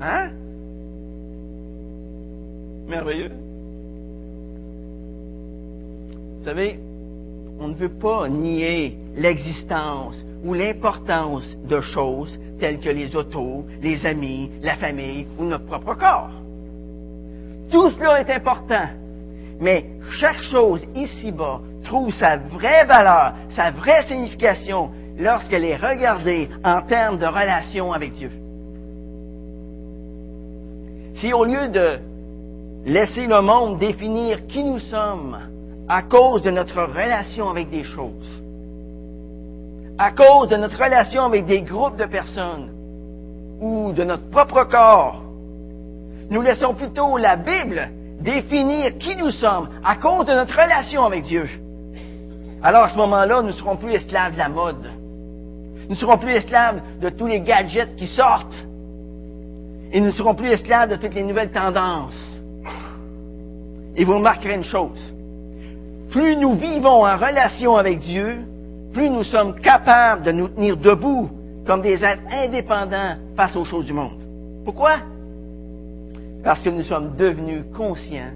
Hein? 0.00 0.30
Merveilleux. 2.86 3.32
Vous 6.38 6.44
savez, 6.44 6.78
on 7.60 7.68
ne 7.68 7.74
veut 7.74 7.98
pas 7.98 8.28
nier 8.28 8.96
l'existence 9.16 10.16
ou 10.44 10.54
l'importance 10.54 11.44
de 11.68 11.80
choses 11.80 12.38
telles 12.58 12.80
que 12.80 12.90
les 12.90 13.14
autos, 13.16 13.64
les 13.82 14.04
amis, 14.06 14.50
la 14.62 14.76
famille 14.76 15.26
ou 15.38 15.44
notre 15.44 15.66
propre 15.66 15.94
corps. 15.94 16.30
Tout 17.70 17.90
cela 17.90 18.20
est 18.20 18.30
important, 18.30 18.88
mais 19.60 19.86
chaque 20.20 20.42
chose 20.42 20.84
ici-bas 20.94 21.60
trouve 21.84 22.12
sa 22.14 22.36
vraie 22.36 22.84
valeur, 22.84 23.34
sa 23.56 23.70
vraie 23.70 24.04
signification 24.06 24.90
lorsqu'elle 25.18 25.64
est 25.64 25.76
regardée 25.76 26.48
en 26.64 26.82
termes 26.82 27.18
de 27.18 27.26
relation 27.26 27.92
avec 27.92 28.12
Dieu. 28.14 28.30
Si 31.16 31.32
au 31.32 31.44
lieu 31.44 31.68
de 31.68 31.98
laisser 32.86 33.26
le 33.26 33.40
monde 33.40 33.78
définir 33.78 34.46
qui 34.46 34.62
nous 34.62 34.80
sommes, 34.80 35.38
à 35.88 36.02
cause 36.02 36.42
de 36.42 36.50
notre 36.50 36.82
relation 36.82 37.50
avec 37.50 37.70
des 37.70 37.84
choses, 37.84 38.42
à 39.98 40.12
cause 40.12 40.48
de 40.48 40.56
notre 40.56 40.82
relation 40.82 41.24
avec 41.24 41.46
des 41.46 41.62
groupes 41.62 41.96
de 41.96 42.06
personnes 42.06 42.70
ou 43.60 43.92
de 43.92 44.02
notre 44.04 44.28
propre 44.30 44.64
corps. 44.64 45.22
Nous 46.30 46.40
laissons 46.40 46.74
plutôt 46.74 47.18
la 47.18 47.36
Bible 47.36 47.90
définir 48.20 48.96
qui 48.98 49.14
nous 49.16 49.30
sommes 49.30 49.68
à 49.84 49.96
cause 49.96 50.24
de 50.26 50.32
notre 50.32 50.54
relation 50.54 51.04
avec 51.04 51.24
Dieu. 51.24 51.48
Alors 52.62 52.84
à 52.84 52.88
ce 52.88 52.96
moment-là, 52.96 53.42
nous 53.42 53.48
ne 53.48 53.52
serons 53.52 53.76
plus 53.76 53.92
esclaves 53.92 54.32
de 54.32 54.38
la 54.38 54.48
mode. 54.48 54.90
Nous 55.84 55.90
ne 55.90 55.94
serons 55.96 56.16
plus 56.16 56.32
esclaves 56.32 56.80
de 57.00 57.10
tous 57.10 57.26
les 57.26 57.40
gadgets 57.40 57.94
qui 57.96 58.06
sortent. 58.06 58.64
Et 59.92 60.00
nous 60.00 60.06
ne 60.06 60.12
serons 60.12 60.34
plus 60.34 60.48
esclaves 60.48 60.88
de 60.88 60.96
toutes 60.96 61.14
les 61.14 61.22
nouvelles 61.22 61.52
tendances. 61.52 62.18
Et 63.96 64.04
vous 64.04 64.14
remarquerez 64.14 64.54
une 64.54 64.64
chose 64.64 65.13
plus 66.14 66.36
nous 66.36 66.54
vivons 66.54 67.04
en 67.04 67.16
relation 67.16 67.74
avec 67.74 67.98
Dieu, 67.98 68.38
plus 68.92 69.10
nous 69.10 69.24
sommes 69.24 69.60
capables 69.60 70.22
de 70.22 70.30
nous 70.30 70.46
tenir 70.46 70.76
debout 70.76 71.28
comme 71.66 71.82
des 71.82 72.04
êtres 72.04 72.22
indépendants 72.30 73.16
face 73.34 73.56
aux 73.56 73.64
choses 73.64 73.84
du 73.84 73.92
monde. 73.92 74.20
Pourquoi? 74.64 74.98
Parce 76.44 76.62
que 76.62 76.70
nous 76.70 76.84
sommes 76.84 77.16
devenus 77.16 77.64
conscients 77.76 78.30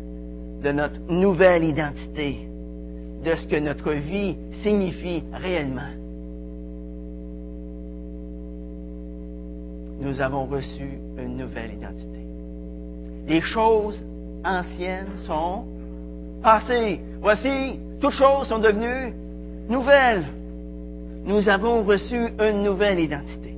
de 0.61 0.73
notre 0.73 0.99
nouvelle 1.09 1.62
identité, 1.62 2.49
de 3.25 3.37
ce 3.37 3.47
que 3.47 3.61
notre 3.61 3.93
vie 3.93 4.37
signifie 4.64 5.23
réellement. 5.33 5.93
Nous 10.01 10.21
avons 10.21 10.47
reçu 10.47 10.99
une 11.17 11.37
nouvelle 11.37 11.75
identité. 11.75 12.27
Les 13.29 13.41
choses 13.41 14.03
anciennes 14.45 15.17
sont 15.29 15.78
passées. 16.42 17.01
Voici, 17.20 17.79
toutes 18.01 18.12
choses 18.12 18.48
sont 18.48 18.59
devenues 18.59 19.12
nouvelles. 19.68 20.27
Nous 21.24 21.48
avons 21.48 21.83
reçu 21.83 22.16
une 22.38 22.62
nouvelle 22.62 23.01
identité. 23.01 23.55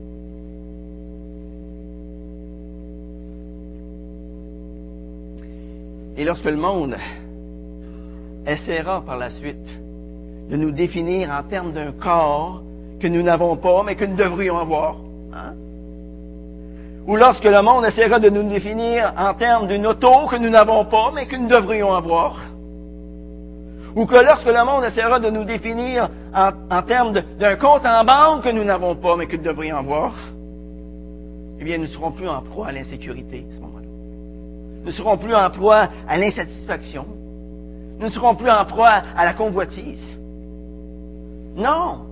Et 6.17 6.25
lorsque 6.25 6.45
le 6.45 6.57
monde 6.57 6.97
essaiera 8.47 9.03
par 9.03 9.17
la 9.17 9.31
suite 9.31 9.57
de 10.51 10.57
nous 10.57 10.71
définir 10.71 11.31
en 11.31 11.43
termes 11.49 11.73
d'un 11.73 11.93
corps 11.93 12.63
que 13.01 13.07
nous 13.07 13.23
n'avons 13.23 13.57
pas, 13.57 13.83
mais 13.85 13.95
que 13.95 14.05
nous 14.05 14.17
devrions 14.17 14.59
avoir, 14.59 14.97
hein? 15.33 15.55
ou 17.07 17.17
lorsque 17.17 17.45
le 17.45 17.63
monde 17.63 17.85
essaiera 17.87 18.19
de 18.19 18.29
nous 18.29 18.49
définir 18.49 19.15
en 19.17 19.33
termes 19.35 19.69
d'une 19.69 19.87
auto 19.87 20.27
que 20.31 20.37
nous 20.37 20.51
n'avons 20.51 20.85
pas, 20.85 21.11
mais 21.15 21.27
que 21.27 21.37
nous 21.37 21.49
devrions 21.49 21.95
avoir, 21.95 22.37
ou 23.95 24.07
que 24.07 24.17
lorsque 24.17 24.47
le 24.47 24.65
monde 24.65 24.85
essaiera 24.85 25.19
de 25.19 25.31
nous 25.31 25.45
définir 25.45 26.09
en, 26.35 26.83
termes 26.83 27.13
d'un 27.13 27.57
compte 27.57 27.85
en 27.85 28.05
banque 28.05 28.45
que 28.45 28.51
nous 28.51 28.65
n'avons 28.65 28.95
pas, 28.95 29.17
mais 29.17 29.27
que 29.27 29.37
nous 29.37 29.43
devrions 29.43 29.77
avoir, 29.77 30.15
eh 31.59 31.65
bien, 31.65 31.77
nous 31.77 31.85
ne 31.85 31.89
serons 31.89 32.13
plus 32.13 32.29
en 32.29 32.41
proie 32.41 32.69
à 32.69 32.73
l'insécurité 32.73 33.45
à 33.51 33.57
ce 33.57 33.61
moment-là. 33.61 33.87
Nous 34.81 34.87
ne 34.87 34.93
serons 34.93 35.19
plus 35.19 35.35
en 35.35 35.51
proie 35.51 35.89
à 36.09 36.17
l'insatisfaction. 36.17 37.07
Nous 37.99 38.07
ne 38.07 38.11
serons 38.11 38.35
plus 38.35 38.51
en 38.51 38.65
proie 38.65 39.03
à 39.17 39.25
la 39.25 39.35
convoitise. 39.35 40.17
Non. 41.55 42.07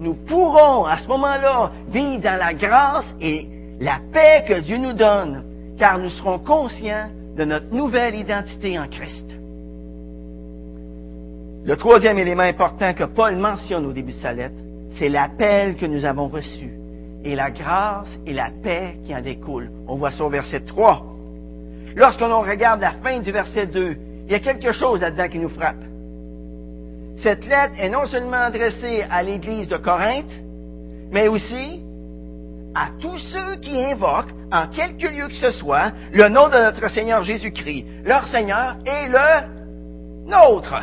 Nous 0.00 0.14
pourrons 0.14 0.84
à 0.84 0.98
ce 0.98 1.06
moment-là 1.08 1.70
vivre 1.88 2.22
dans 2.22 2.38
la 2.38 2.54
grâce 2.54 3.04
et 3.20 3.46
la 3.78 3.98
paix 4.12 4.44
que 4.48 4.60
Dieu 4.60 4.78
nous 4.78 4.94
donne, 4.94 5.44
car 5.78 5.98
nous 5.98 6.10
serons 6.10 6.38
conscients 6.40 7.08
de 7.36 7.44
notre 7.44 7.72
nouvelle 7.72 8.16
identité 8.16 8.78
en 8.78 8.88
Christ. 8.88 9.31
Le 11.64 11.76
troisième 11.76 12.18
élément 12.18 12.42
important 12.42 12.92
que 12.92 13.04
Paul 13.04 13.36
mentionne 13.36 13.86
au 13.86 13.92
début 13.92 14.12
de 14.12 14.18
sa 14.18 14.32
lettre, 14.32 14.56
c'est 14.98 15.08
l'appel 15.08 15.76
que 15.76 15.86
nous 15.86 16.04
avons 16.04 16.26
reçu 16.26 16.72
et 17.24 17.36
la 17.36 17.52
grâce 17.52 18.08
et 18.26 18.32
la 18.32 18.50
paix 18.64 18.96
qui 19.04 19.14
en 19.14 19.20
découlent. 19.20 19.70
On 19.86 19.94
voit 19.94 20.10
ça 20.10 20.24
au 20.24 20.28
verset 20.28 20.60
3. 20.60 21.06
Lorsque 21.94 22.20
l'on 22.20 22.40
regarde 22.40 22.80
la 22.80 22.92
fin 22.94 23.20
du 23.20 23.30
verset 23.30 23.66
2, 23.66 23.96
il 24.26 24.32
y 24.32 24.34
a 24.34 24.40
quelque 24.40 24.72
chose 24.72 25.02
là-dedans 25.02 25.28
qui 25.28 25.38
nous 25.38 25.50
frappe. 25.50 25.84
Cette 27.22 27.46
lettre 27.46 27.74
est 27.78 27.90
non 27.90 28.06
seulement 28.06 28.42
adressée 28.42 29.04
à 29.08 29.22
l'Église 29.22 29.68
de 29.68 29.76
Corinthe, 29.76 30.32
mais 31.12 31.28
aussi 31.28 31.80
à 32.74 32.88
tous 33.00 33.18
ceux 33.18 33.56
qui 33.56 33.78
invoquent, 33.78 34.34
en 34.50 34.66
quelque 34.66 35.06
lieu 35.06 35.28
que 35.28 35.36
ce 35.36 35.52
soit, 35.52 35.92
le 36.12 36.28
nom 36.28 36.48
de 36.48 36.56
notre 36.56 36.88
Seigneur 36.90 37.22
Jésus-Christ, 37.22 37.86
leur 38.04 38.26
Seigneur 38.28 38.78
et 38.84 39.06
le 39.06 40.28
nôtre. 40.28 40.74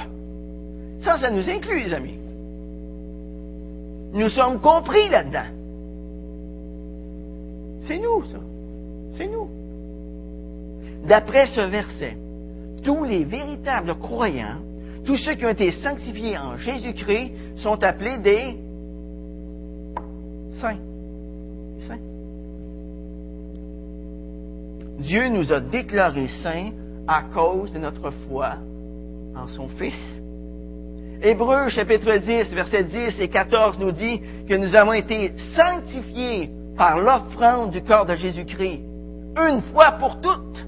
Ça, 1.02 1.18
ça 1.18 1.32
nous 1.32 1.50
inclut, 1.50 1.84
les 1.84 1.94
amis. 1.94 2.18
Nous 4.14 4.30
sommes 4.30 4.60
compris 4.60 5.08
là-dedans. 5.10 5.48
C'est 7.88 8.00
nous, 8.00 8.24
ça. 8.26 8.40
C'est 9.18 9.28
nous. 9.28 9.50
D'après 11.06 11.48
ce 11.48 11.62
verset, 11.62 12.18
tous 12.84 13.04
les 13.04 13.24
véritables 13.24 13.96
croyants, 13.96 14.58
tous 15.06 15.18
ceux 15.18 15.36
qui 15.36 15.46
ont 15.46 15.50
été 15.50 15.72
sanctifiés 15.72 16.38
en 16.38 16.58
Jésus-Christ, 16.58 17.32
sont 17.58 17.84
appelés 17.84 18.18
des 18.18 18.58
saints. 20.60 20.78
Saints. 21.88 22.00
Dieu 25.00 25.30
nous 25.30 25.52
a 25.52 25.62
déclarés 25.62 26.30
saints 26.44 26.72
à 27.08 27.24
cause 27.24 27.72
de 27.72 27.80
notre 27.80 28.12
foi 28.28 28.56
en 29.36 29.48
son 29.48 29.68
Fils. 29.68 30.19
Hébreux 31.22 31.68
chapitre 31.68 32.16
10, 32.16 32.54
versets 32.54 32.84
10 32.86 33.20
et 33.20 33.28
14 33.28 33.78
nous 33.80 33.92
dit 33.92 34.22
que 34.48 34.54
nous 34.54 34.74
avons 34.74 34.94
été 34.94 35.34
sanctifiés 35.54 36.50
par 36.78 36.98
l'offrande 36.98 37.72
du 37.72 37.82
corps 37.82 38.06
de 38.06 38.16
Jésus-Christ, 38.16 38.82
une 39.36 39.62
fois 39.74 39.92
pour 40.00 40.22
toutes. 40.22 40.66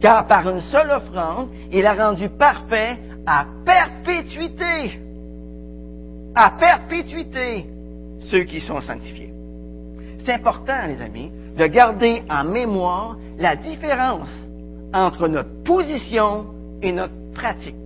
Car 0.00 0.26
par 0.26 0.48
une 0.50 0.60
seule 0.62 0.90
offrande, 0.90 1.50
il 1.70 1.86
a 1.86 1.94
rendu 1.94 2.28
parfait 2.30 2.98
à 3.26 3.46
perpétuité, 3.64 4.98
à 6.34 6.50
perpétuité, 6.58 7.66
ceux 8.22 8.42
qui 8.42 8.60
sont 8.60 8.80
sanctifiés. 8.80 9.32
C'est 10.24 10.32
important, 10.32 10.86
les 10.88 11.00
amis, 11.00 11.30
de 11.56 11.66
garder 11.66 12.24
en 12.28 12.42
mémoire 12.42 13.16
la 13.38 13.54
différence 13.54 14.30
entre 14.92 15.28
notre 15.28 15.62
position 15.62 16.46
et 16.82 16.90
notre 16.90 17.14
pratique. 17.34 17.79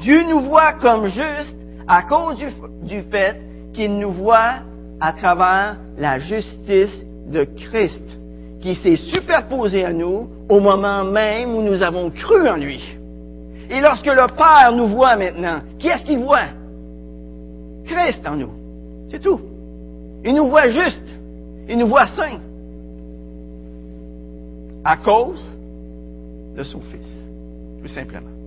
Dieu 0.00 0.22
nous 0.28 0.40
voit 0.40 0.72
comme 0.74 1.06
justes 1.06 1.56
à 1.86 2.02
cause 2.02 2.36
du, 2.82 3.02
fait 3.02 3.36
qu'il 3.72 3.98
nous 3.98 4.10
voit 4.10 4.60
à 5.00 5.12
travers 5.12 5.76
la 5.98 6.18
justice 6.18 7.04
de 7.26 7.44
Christ 7.44 8.04
qui 8.60 8.76
s'est 8.76 8.96
superposée 8.96 9.84
à 9.84 9.92
nous 9.92 10.28
au 10.48 10.60
moment 10.60 11.04
même 11.04 11.54
où 11.54 11.62
nous 11.62 11.82
avons 11.82 12.10
cru 12.10 12.48
en 12.48 12.56
lui. 12.56 12.82
Et 13.68 13.80
lorsque 13.80 14.06
le 14.06 14.26
Père 14.36 14.72
nous 14.74 14.86
voit 14.86 15.16
maintenant, 15.16 15.60
qui 15.78 15.88
est-ce 15.88 16.04
qu'il 16.04 16.18
voit? 16.18 16.48
Christ 17.86 18.26
en 18.26 18.36
nous. 18.36 18.52
C'est 19.10 19.20
tout. 19.20 19.40
Il 20.24 20.34
nous 20.34 20.48
voit 20.48 20.68
juste. 20.68 21.06
Il 21.68 21.78
nous 21.78 21.86
voit 21.86 22.06
saints. 22.08 22.40
À 24.84 24.96
cause 24.96 25.42
de 26.56 26.62
son 26.62 26.80
Fils. 26.80 27.06
Tout 27.82 27.88
simplement. 27.88 28.39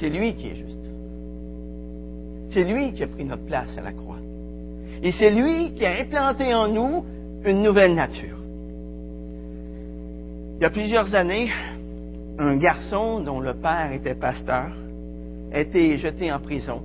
C'est 0.00 0.08
lui 0.08 0.34
qui 0.34 0.48
est 0.48 0.54
juste. 0.54 0.80
C'est 2.52 2.64
lui 2.64 2.94
qui 2.94 3.02
a 3.02 3.06
pris 3.06 3.24
notre 3.24 3.44
place 3.44 3.76
à 3.76 3.82
la 3.82 3.92
croix. 3.92 4.16
Et 5.02 5.12
c'est 5.12 5.30
lui 5.30 5.74
qui 5.74 5.84
a 5.84 6.00
implanté 6.00 6.54
en 6.54 6.68
nous 6.68 7.04
une 7.44 7.62
nouvelle 7.62 7.94
nature. 7.94 8.38
Il 10.56 10.62
y 10.62 10.64
a 10.64 10.70
plusieurs 10.70 11.14
années, 11.14 11.50
un 12.38 12.56
garçon 12.56 13.20
dont 13.20 13.40
le 13.40 13.54
père 13.54 13.92
était 13.92 14.14
pasteur 14.14 14.70
a 15.52 15.60
été 15.60 15.96
jeté 15.98 16.32
en 16.32 16.38
prison 16.38 16.82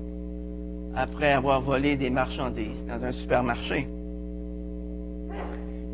après 0.94 1.32
avoir 1.32 1.62
volé 1.62 1.96
des 1.96 2.10
marchandises 2.10 2.84
dans 2.86 3.02
un 3.02 3.12
supermarché. 3.12 3.88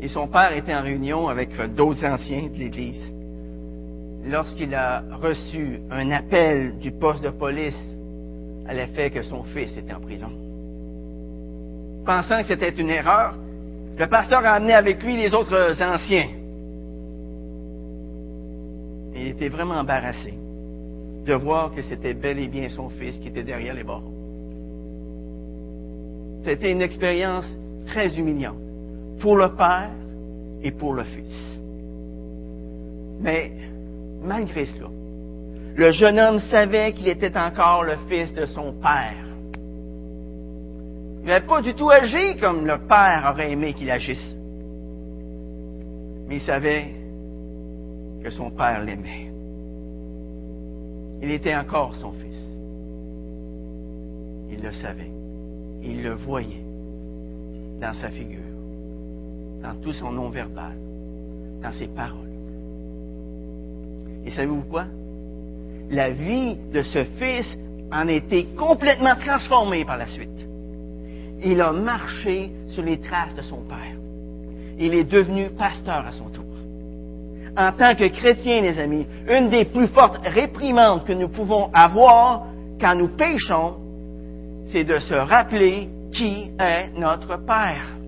Et 0.00 0.08
son 0.08 0.26
père 0.26 0.56
était 0.56 0.74
en 0.74 0.82
réunion 0.82 1.28
avec 1.28 1.50
d'autres 1.74 2.04
anciens 2.04 2.48
de 2.52 2.58
l'Église. 2.58 3.11
Lorsqu'il 4.24 4.74
a 4.74 5.02
reçu 5.20 5.80
un 5.90 6.10
appel 6.10 6.78
du 6.78 6.92
poste 6.92 7.22
de 7.22 7.30
police 7.30 7.78
à 8.66 8.74
l'effet 8.74 9.10
que 9.10 9.22
son 9.22 9.42
fils 9.44 9.76
était 9.76 9.92
en 9.92 10.00
prison. 10.00 10.30
Pensant 12.06 12.38
que 12.38 12.46
c'était 12.46 12.70
une 12.70 12.90
erreur, 12.90 13.34
le 13.98 14.06
pasteur 14.06 14.44
a 14.44 14.52
amené 14.52 14.74
avec 14.74 15.02
lui 15.02 15.16
les 15.16 15.34
autres 15.34 15.82
anciens. 15.82 16.28
il 19.22 19.28
était 19.28 19.48
vraiment 19.48 19.74
embarrassé 19.74 20.34
de 21.24 21.34
voir 21.34 21.72
que 21.74 21.82
c'était 21.82 22.14
bel 22.14 22.38
et 22.38 22.48
bien 22.48 22.68
son 22.68 22.88
fils 22.88 23.16
qui 23.18 23.28
était 23.28 23.44
derrière 23.44 23.74
les 23.74 23.84
barreaux. 23.84 24.12
C'était 26.44 26.72
une 26.72 26.82
expérience 26.82 27.46
très 27.86 28.18
humiliante 28.18 28.56
pour 29.20 29.36
le 29.36 29.54
père 29.54 29.90
et 30.62 30.72
pour 30.72 30.94
le 30.94 31.04
fils. 31.04 31.58
Mais 33.20 33.52
malgré 34.22 34.66
cela, 34.66 34.88
le 35.74 35.92
jeune 35.92 36.18
homme 36.18 36.38
savait 36.50 36.92
qu'il 36.92 37.08
était 37.08 37.36
encore 37.36 37.84
le 37.84 37.96
fils 38.08 38.32
de 38.34 38.44
son 38.44 38.72
père. 38.72 39.24
Il 41.22 41.26
n'avait 41.28 41.46
pas 41.46 41.62
du 41.62 41.74
tout 41.74 41.90
agi 41.90 42.36
comme 42.38 42.66
le 42.66 42.78
père 42.86 43.30
aurait 43.32 43.52
aimé 43.52 43.72
qu'il 43.74 43.90
agisse. 43.90 44.34
Mais 46.28 46.36
il 46.36 46.42
savait 46.42 46.94
que 48.22 48.30
son 48.30 48.50
père 48.50 48.82
l'aimait. 48.82 49.30
Il 51.22 51.30
était 51.30 51.54
encore 51.54 51.94
son 51.94 52.12
fils. 52.12 52.38
Il 54.50 54.62
le 54.62 54.72
savait. 54.72 55.10
Il 55.82 56.02
le 56.02 56.14
voyait 56.14 56.64
dans 57.80 57.94
sa 57.94 58.10
figure, 58.10 58.38
dans 59.62 59.74
tout 59.80 59.92
son 59.92 60.12
nom 60.12 60.28
verbal, 60.28 60.76
dans 61.62 61.72
ses 61.72 61.88
paroles. 61.88 62.31
Et 64.24 64.30
savez-vous 64.30 64.62
quoi? 64.70 64.84
La 65.90 66.10
vie 66.10 66.56
de 66.72 66.82
ce 66.82 67.04
fils 67.04 67.46
en 67.90 68.08
a 68.08 68.12
été 68.12 68.46
complètement 68.56 69.16
transformée 69.16 69.84
par 69.84 69.98
la 69.98 70.06
suite. 70.06 70.28
Il 71.44 71.60
a 71.60 71.72
marché 71.72 72.50
sur 72.68 72.82
les 72.82 73.00
traces 73.00 73.34
de 73.34 73.42
son 73.42 73.62
père. 73.62 73.96
Il 74.78 74.94
est 74.94 75.04
devenu 75.04 75.50
pasteur 75.50 76.06
à 76.06 76.12
son 76.12 76.30
tour 76.30 76.42
en 77.56 77.72
tant 77.72 77.94
que 77.94 78.08
chrétien, 78.08 78.62
les 78.62 78.78
amis, 78.78 79.06
une 79.28 79.50
des 79.50 79.64
plus 79.66 79.88
fortes 79.88 80.18
réprimandes 80.26 81.04
que 81.04 81.12
nous 81.12 81.28
pouvons 81.28 81.70
avoir 81.72 82.46
quand 82.80 82.94
nous 82.94 83.08
péchons, 83.08 83.76
c'est 84.70 84.84
de 84.84 84.98
se 84.98 85.14
rappeler 85.14 85.88
qui 86.12 86.50
est 86.58 86.98
notre 86.98 87.36
Père. 87.44 88.01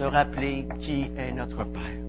Se 0.00 0.06
rappeler 0.06 0.64
qui 0.80 1.10
est 1.18 1.30
notre 1.30 1.62
Père. 1.64 2.00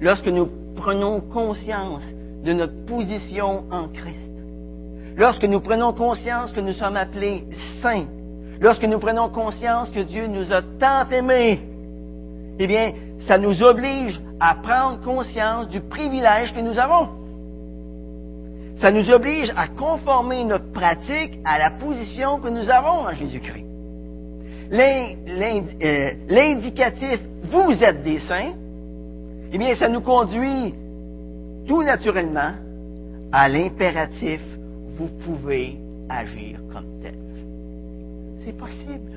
Lorsque 0.00 0.28
nous 0.28 0.48
prenons 0.76 1.20
conscience 1.20 2.04
de 2.44 2.52
notre 2.52 2.84
position 2.84 3.64
en 3.72 3.88
Christ, 3.88 4.30
lorsque 5.16 5.42
nous 5.42 5.58
prenons 5.58 5.92
conscience 5.92 6.52
que 6.52 6.60
nous 6.60 6.72
sommes 6.74 6.96
appelés 6.96 7.42
saints, 7.82 8.06
lorsque 8.60 8.84
nous 8.84 9.00
prenons 9.00 9.28
conscience 9.30 9.90
que 9.90 10.04
Dieu 10.04 10.28
nous 10.28 10.52
a 10.52 10.62
tant 10.78 11.08
aimés, 11.10 11.58
eh 12.60 12.66
bien, 12.68 12.92
ça 13.26 13.38
nous 13.38 13.60
oblige 13.64 14.20
à 14.38 14.54
prendre 14.54 15.00
conscience 15.00 15.66
du 15.66 15.80
privilège 15.80 16.54
que 16.54 16.60
nous 16.60 16.78
avons. 16.78 17.08
Ça 18.80 18.92
nous 18.92 19.10
oblige 19.10 19.52
à 19.56 19.66
conformer 19.66 20.44
notre 20.44 20.70
pratique 20.70 21.40
à 21.44 21.58
la 21.58 21.72
position 21.72 22.38
que 22.38 22.50
nous 22.50 22.70
avons 22.70 23.08
en 23.08 23.14
Jésus-Christ. 23.14 23.71
Euh, 24.72 26.12
l'indicatif 26.28 27.20
vous 27.50 27.84
êtes 27.84 28.02
des 28.02 28.20
saints, 28.20 28.54
eh 29.52 29.58
bien, 29.58 29.74
ça 29.74 29.88
nous 29.88 30.00
conduit 30.00 30.74
tout 31.66 31.82
naturellement 31.82 32.54
à 33.30 33.48
l'impératif 33.48 34.40
vous 34.96 35.08
pouvez 35.24 35.76
agir 36.08 36.58
comme 36.72 37.00
tel. 37.02 37.14
C'est 38.44 38.56
possible. 38.56 39.12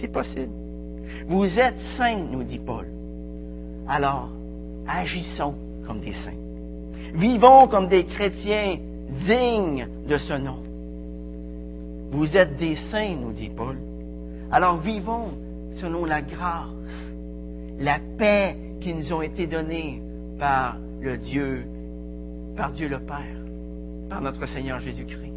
C'est 0.00 0.08
possible. 0.08 0.52
Vous 1.26 1.58
êtes 1.58 1.78
saints, 1.96 2.24
nous 2.30 2.42
dit 2.42 2.58
Paul. 2.58 2.86
Alors, 3.86 4.30
agissons 4.86 5.54
comme 5.86 6.00
des 6.00 6.12
saints. 6.12 6.32
Vivons 7.14 7.68
comme 7.68 7.88
des 7.88 8.04
chrétiens 8.04 8.78
dignes 9.26 9.86
de 10.06 10.16
ce 10.16 10.34
nom. 10.34 10.58
Vous 12.10 12.36
êtes 12.36 12.56
des 12.56 12.76
saints, 12.90 13.16
nous 13.16 13.32
dit 13.32 13.50
Paul. 13.50 13.76
Alors 14.50 14.78
vivons 14.78 15.32
selon 15.74 16.04
la 16.04 16.22
grâce 16.22 16.68
la 17.78 17.98
paix 18.18 18.56
qui 18.80 18.94
nous 18.94 19.12
ont 19.12 19.22
été 19.22 19.46
données 19.46 20.02
par 20.38 20.76
le 21.00 21.16
Dieu, 21.16 21.64
par 22.56 22.72
Dieu 22.72 22.88
le 22.88 22.98
Père, 22.98 23.36
par 24.08 24.20
notre 24.20 24.46
Seigneur 24.46 24.80
Jésus-Christ. 24.80 25.32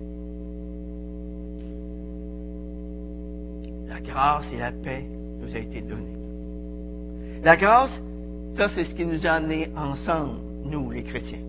La 3.88 4.00
grâce 4.00 4.46
et 4.54 4.58
la 4.58 4.72
paix 4.72 5.06
nous 5.40 5.54
a 5.56 5.60
été 5.60 5.82
donnée. 5.82 6.16
La 7.44 7.58
grâce, 7.58 7.92
ça 8.56 8.70
c'est 8.70 8.86
ce 8.86 8.96
qui 8.96 9.06
nous 9.06 9.26
a 9.26 9.32
amenés 9.32 9.70
ensemble, 9.76 10.40
nous 10.64 10.90
les 10.92 11.04
chrétiens. 11.04 11.40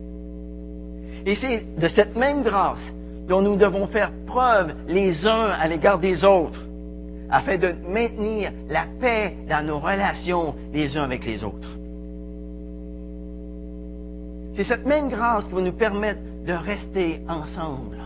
Et 1.25 1.37
c'est 1.37 1.79
de 1.79 1.89
cette 1.89 2.17
même 2.17 2.43
grâce 2.43 2.93
dont 3.29 3.41
nous 3.41 3.57
devons 3.57 3.87
faire 3.87 4.11
preuve 4.27 4.75
les 4.89 5.27
uns 5.27 5.47
à 5.47 5.69
l'égard 5.69 5.99
des 5.99 6.25
autres, 6.25 6.62
afin 7.33 7.57
de 7.57 7.75
maintenir 7.89 8.53
la 8.69 8.85
paix 9.01 9.35
dans 9.49 9.67
nos 9.67 9.79
relations 9.79 10.55
les 10.73 10.97
uns 10.99 11.05
avec 11.05 11.25
les 11.25 11.43
autres. 11.43 11.79
C'est 14.55 14.65
cette 14.65 14.85
même 14.85 15.09
grâce 15.09 15.45
qui 15.47 15.55
va 15.55 15.63
nous 15.63 15.73
permettre 15.73 16.21
de 16.47 16.53
rester 16.53 17.23
ensemble. 17.27 17.97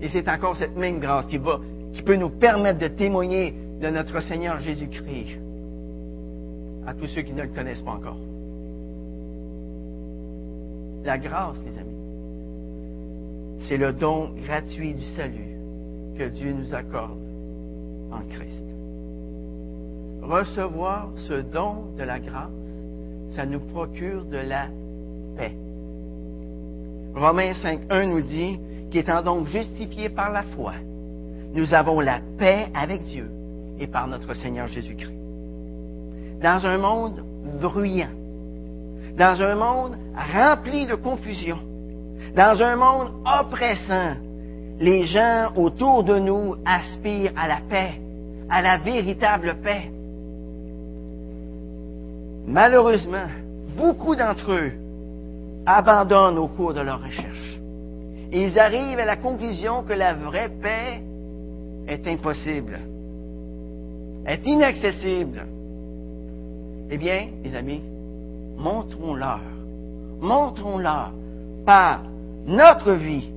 Et 0.00 0.08
c'est 0.08 0.26
encore 0.28 0.56
cette 0.56 0.74
même 0.74 1.00
grâce 1.00 1.26
qui, 1.26 1.38
peut 1.38 2.16
nous 2.16 2.30
permettre 2.30 2.78
de 2.78 2.88
témoigner 2.88 3.52
de 3.80 3.88
notre 3.88 4.20
Seigneur 4.20 4.58
Jésus-Christ 4.60 5.38
à 6.86 6.94
tous 6.94 7.08
ceux 7.08 7.20
qui 7.20 7.34
ne 7.34 7.42
le 7.42 7.48
connaissent 7.48 7.82
pas 7.82 7.90
encore. 7.90 8.16
La 11.04 11.18
grâce, 11.18 11.58
les 11.66 11.78
amis, 11.78 11.90
c'est 13.68 13.76
le 13.76 13.92
don 13.92 14.30
gratuit 14.46 14.94
du 14.94 15.04
salut 15.14 15.57
que 16.18 16.24
Dieu 16.24 16.52
nous 16.52 16.74
accorde 16.74 17.16
en 18.10 18.20
Christ. 18.28 18.64
Recevoir 20.20 21.10
ce 21.28 21.34
don 21.34 21.94
de 21.96 22.02
la 22.02 22.18
grâce, 22.18 22.50
ça 23.36 23.46
nous 23.46 23.60
procure 23.60 24.24
de 24.24 24.38
la 24.38 24.66
paix. 25.36 25.52
Romains 27.14 27.52
5.1 27.52 28.10
nous 28.10 28.20
dit 28.20 28.58
qu'étant 28.90 29.22
donc 29.22 29.46
justifiés 29.46 30.08
par 30.08 30.32
la 30.32 30.42
foi, 30.42 30.74
nous 31.54 31.72
avons 31.72 32.00
la 32.00 32.20
paix 32.36 32.66
avec 32.74 33.04
Dieu 33.04 33.30
et 33.78 33.86
par 33.86 34.08
notre 34.08 34.34
Seigneur 34.34 34.66
Jésus-Christ. 34.66 35.14
Dans 36.42 36.66
un 36.66 36.78
monde 36.78 37.22
bruyant, 37.60 38.10
dans 39.16 39.40
un 39.40 39.54
monde 39.54 39.96
rempli 40.16 40.86
de 40.86 40.96
confusion, 40.96 41.58
dans 42.34 42.60
un 42.60 42.76
monde 42.76 43.12
oppressant, 43.24 44.16
les 44.80 45.04
gens 45.04 45.52
autour 45.56 46.04
de 46.04 46.18
nous 46.18 46.56
aspirent 46.64 47.32
à 47.36 47.48
la 47.48 47.60
paix, 47.68 48.00
à 48.48 48.62
la 48.62 48.78
véritable 48.78 49.56
paix. 49.62 49.90
Malheureusement, 52.46 53.26
beaucoup 53.76 54.14
d'entre 54.14 54.52
eux 54.52 54.72
abandonnent 55.66 56.38
au 56.38 56.48
cours 56.48 56.74
de 56.74 56.80
leur 56.80 57.02
recherche. 57.02 57.58
ils 58.32 58.58
arrivent 58.58 58.98
à 58.98 59.04
la 59.04 59.16
conclusion 59.16 59.82
que 59.82 59.94
la 59.94 60.14
vraie 60.14 60.50
paix 60.62 61.02
est 61.88 62.06
impossible, 62.06 62.78
est 64.26 64.46
inaccessible. 64.46 65.46
Eh 66.90 66.96
bien, 66.96 67.28
les 67.42 67.54
amis, 67.54 67.82
montrons-leur, 68.56 69.40
montrons-leur 70.20 71.12
par 71.66 72.02
notre 72.46 72.92
vie 72.92 73.30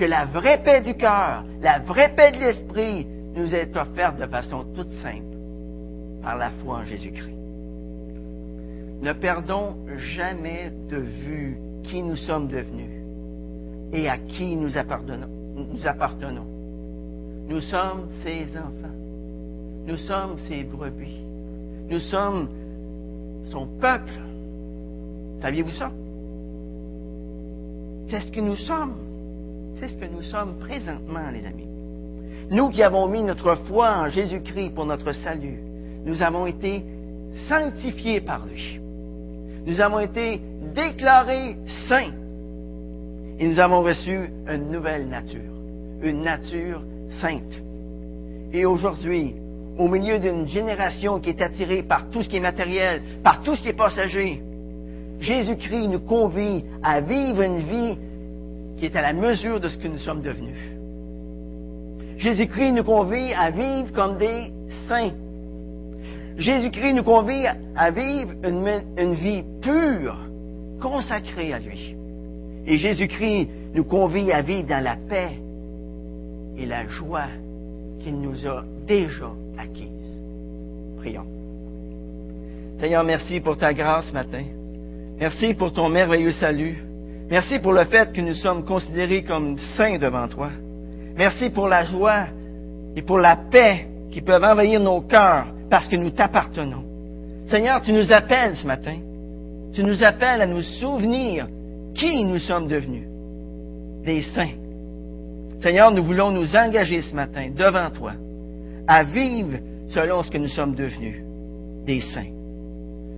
que 0.00 0.06
la 0.06 0.24
vraie 0.24 0.62
paix 0.64 0.80
du 0.80 0.94
cœur, 0.94 1.44
la 1.60 1.80
vraie 1.80 2.14
paix 2.16 2.32
de 2.32 2.38
l'esprit 2.38 3.06
nous 3.36 3.54
est 3.54 3.76
offerte 3.76 4.18
de 4.18 4.26
façon 4.26 4.64
toute 4.74 4.90
simple 5.02 5.36
par 6.22 6.38
la 6.38 6.50
foi 6.62 6.78
en 6.78 6.84
Jésus-Christ. 6.86 7.36
Ne 9.02 9.12
perdons 9.12 9.76
jamais 9.98 10.72
de 10.88 10.96
vue 10.96 11.58
qui 11.84 12.00
nous 12.00 12.16
sommes 12.16 12.48
devenus 12.48 13.02
et 13.92 14.08
à 14.08 14.16
qui 14.16 14.56
nous 14.56 14.74
appartenons. 14.78 15.28
Nous, 15.54 15.86
appartenons. 15.86 16.46
nous 17.46 17.60
sommes 17.60 18.08
ses 18.22 18.56
enfants. 18.56 18.96
Nous 19.84 19.98
sommes 19.98 20.38
ses 20.48 20.62
brebis. 20.64 21.20
Nous 21.90 21.98
sommes 21.98 22.48
son 23.50 23.66
peuple. 23.78 24.14
Saviez-vous 25.42 25.72
ça? 25.72 25.90
C'est 28.08 28.20
ce 28.20 28.32
que 28.32 28.40
nous 28.40 28.56
sommes. 28.56 29.09
C'est 29.80 29.88
ce 29.88 29.96
que 29.96 30.04
nous 30.04 30.22
sommes 30.22 30.58
présentement, 30.58 31.30
les 31.32 31.46
amis. 31.46 31.66
Nous 32.50 32.68
qui 32.68 32.82
avons 32.82 33.08
mis 33.08 33.22
notre 33.22 33.54
foi 33.66 33.96
en 33.96 34.08
Jésus-Christ 34.08 34.74
pour 34.74 34.84
notre 34.84 35.12
salut, 35.12 35.58
nous 36.04 36.22
avons 36.22 36.44
été 36.44 36.84
sanctifiés 37.48 38.20
par 38.20 38.44
lui. 38.44 38.78
Nous 39.64 39.80
avons 39.80 40.00
été 40.00 40.38
déclarés 40.74 41.56
saints. 41.88 42.12
Et 43.38 43.48
nous 43.48 43.58
avons 43.58 43.82
reçu 43.82 44.30
une 44.46 44.70
nouvelle 44.70 45.08
nature, 45.08 45.54
une 46.02 46.24
nature 46.24 46.82
sainte. 47.22 47.62
Et 48.52 48.66
aujourd'hui, 48.66 49.34
au 49.78 49.88
milieu 49.88 50.18
d'une 50.18 50.46
génération 50.46 51.20
qui 51.20 51.30
est 51.30 51.40
attirée 51.40 51.84
par 51.84 52.10
tout 52.10 52.22
ce 52.22 52.28
qui 52.28 52.36
est 52.36 52.40
matériel, 52.40 53.00
par 53.24 53.42
tout 53.42 53.54
ce 53.54 53.62
qui 53.62 53.68
est 53.68 53.72
passager, 53.72 54.42
Jésus-Christ 55.20 55.88
nous 55.88 56.00
convie 56.00 56.64
à 56.82 57.00
vivre 57.00 57.40
une 57.40 57.60
vie 57.60 57.96
qui 58.80 58.86
est 58.86 58.96
à 58.96 59.02
la 59.02 59.12
mesure 59.12 59.60
de 59.60 59.68
ce 59.68 59.76
que 59.76 59.88
nous 59.88 59.98
sommes 59.98 60.22
devenus. 60.22 60.56
Jésus-Christ 62.16 62.72
nous 62.72 62.84
convie 62.84 63.32
à 63.34 63.50
vivre 63.50 63.92
comme 63.92 64.16
des 64.16 64.50
saints. 64.88 65.12
Jésus-Christ 66.38 66.94
nous 66.94 67.04
convie 67.04 67.44
à 67.76 67.90
vivre 67.90 68.32
une, 68.42 69.14
vie 69.14 69.44
pure, 69.60 70.16
consacrée 70.80 71.52
à 71.52 71.58
lui. 71.58 71.94
Et 72.66 72.78
Jésus-Christ 72.78 73.48
nous 73.74 73.84
convie 73.84 74.32
à 74.32 74.40
vivre 74.40 74.66
dans 74.66 74.82
la 74.82 74.96
paix 74.96 75.32
et 76.56 76.64
la 76.64 76.88
joie 76.88 77.28
qu'il 78.00 78.18
nous 78.18 78.46
a 78.46 78.64
déjà 78.86 79.30
acquise. 79.58 80.20
Prions. 80.96 81.26
Seigneur, 82.78 83.04
merci 83.04 83.40
pour 83.40 83.58
ta 83.58 83.74
grâce 83.74 84.06
ce 84.06 84.14
matin. 84.14 84.44
Merci 85.18 85.52
pour 85.52 85.70
ton 85.70 85.90
merveilleux 85.90 86.32
salut. 86.32 86.89
Merci 87.30 87.60
pour 87.60 87.72
le 87.72 87.84
fait 87.84 88.12
que 88.12 88.20
nous 88.20 88.34
sommes 88.34 88.64
considérés 88.64 89.22
comme 89.22 89.56
saints 89.76 89.98
devant 89.98 90.26
toi. 90.26 90.50
Merci 91.16 91.50
pour 91.50 91.68
la 91.68 91.84
joie 91.84 92.26
et 92.96 93.02
pour 93.02 93.18
la 93.18 93.36
paix 93.36 93.86
qui 94.10 94.20
peuvent 94.20 94.42
envahir 94.42 94.80
nos 94.80 95.00
cœurs 95.02 95.46
parce 95.70 95.86
que 95.86 95.94
nous 95.94 96.10
t'appartenons. 96.10 96.84
Seigneur, 97.48 97.82
tu 97.82 97.92
nous 97.92 98.12
appelles 98.12 98.56
ce 98.56 98.66
matin. 98.66 98.96
Tu 99.72 99.84
nous 99.84 100.02
appelles 100.02 100.42
à 100.42 100.46
nous 100.46 100.62
souvenir 100.62 101.46
qui 101.94 102.24
nous 102.24 102.38
sommes 102.38 102.66
devenus. 102.66 103.06
Des 104.04 104.22
saints. 104.34 104.56
Seigneur, 105.60 105.92
nous 105.92 106.02
voulons 106.02 106.32
nous 106.32 106.56
engager 106.56 107.00
ce 107.02 107.14
matin 107.14 107.50
devant 107.54 107.90
toi 107.90 108.12
à 108.88 109.04
vivre 109.04 109.58
selon 109.90 110.24
ce 110.24 110.30
que 110.30 110.38
nous 110.38 110.48
sommes 110.48 110.74
devenus. 110.74 111.22
Des 111.86 112.00
saints. 112.00 112.32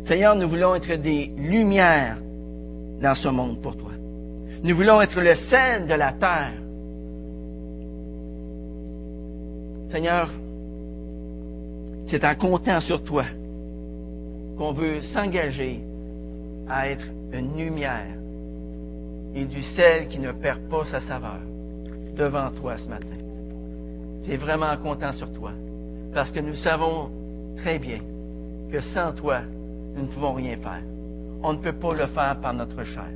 Seigneur, 0.04 0.36
nous 0.36 0.48
voulons 0.48 0.74
être 0.74 0.96
des 0.96 1.30
lumières 1.38 2.18
dans 3.00 3.14
ce 3.14 3.28
monde 3.28 3.62
pour 3.62 3.76
toi. 3.76 3.81
Nous 4.62 4.76
voulons 4.76 5.00
être 5.00 5.20
le 5.20 5.34
sel 5.34 5.86
de 5.86 5.94
la 5.94 6.12
terre. 6.12 6.52
Seigneur, 9.90 10.30
c'est 12.06 12.24
en 12.24 12.34
comptant 12.34 12.80
sur 12.80 13.02
toi 13.02 13.24
qu'on 14.56 14.72
veut 14.72 15.00
s'engager 15.00 15.80
à 16.68 16.88
être 16.88 17.04
une 17.32 17.56
lumière 17.56 18.14
et 19.34 19.44
du 19.44 19.62
sel 19.74 20.08
qui 20.08 20.18
ne 20.18 20.32
perd 20.32 20.60
pas 20.68 20.84
sa 20.84 21.00
saveur 21.00 21.40
devant 22.16 22.50
toi 22.50 22.76
ce 22.76 22.88
matin. 22.88 23.18
C'est 24.24 24.36
vraiment 24.36 24.66
en 24.70 24.76
comptant 24.76 25.12
sur 25.12 25.32
toi. 25.32 25.52
Parce 26.14 26.30
que 26.30 26.40
nous 26.40 26.54
savons 26.54 27.10
très 27.56 27.78
bien 27.78 27.98
que 28.70 28.80
sans 28.94 29.12
toi, 29.12 29.40
nous 29.94 30.02
ne 30.02 30.08
pouvons 30.08 30.34
rien 30.34 30.56
faire. 30.56 30.82
On 31.42 31.54
ne 31.54 31.58
peut 31.58 31.72
pas 31.72 31.94
le 31.94 32.06
faire 32.06 32.38
par 32.40 32.54
notre 32.54 32.84
chair, 32.84 33.10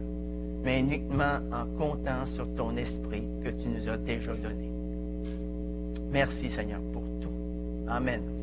mais 0.66 0.80
uniquement 0.80 1.38
en 1.52 1.64
comptant 1.78 2.26
sur 2.34 2.44
ton 2.56 2.76
esprit 2.76 3.22
que 3.44 3.50
tu 3.50 3.68
nous 3.68 3.88
as 3.88 3.96
déjà 3.98 4.34
donné. 4.34 4.68
Merci 6.10 6.50
Seigneur 6.50 6.80
pour 6.92 7.04
tout. 7.20 7.30
Amen. 7.88 8.35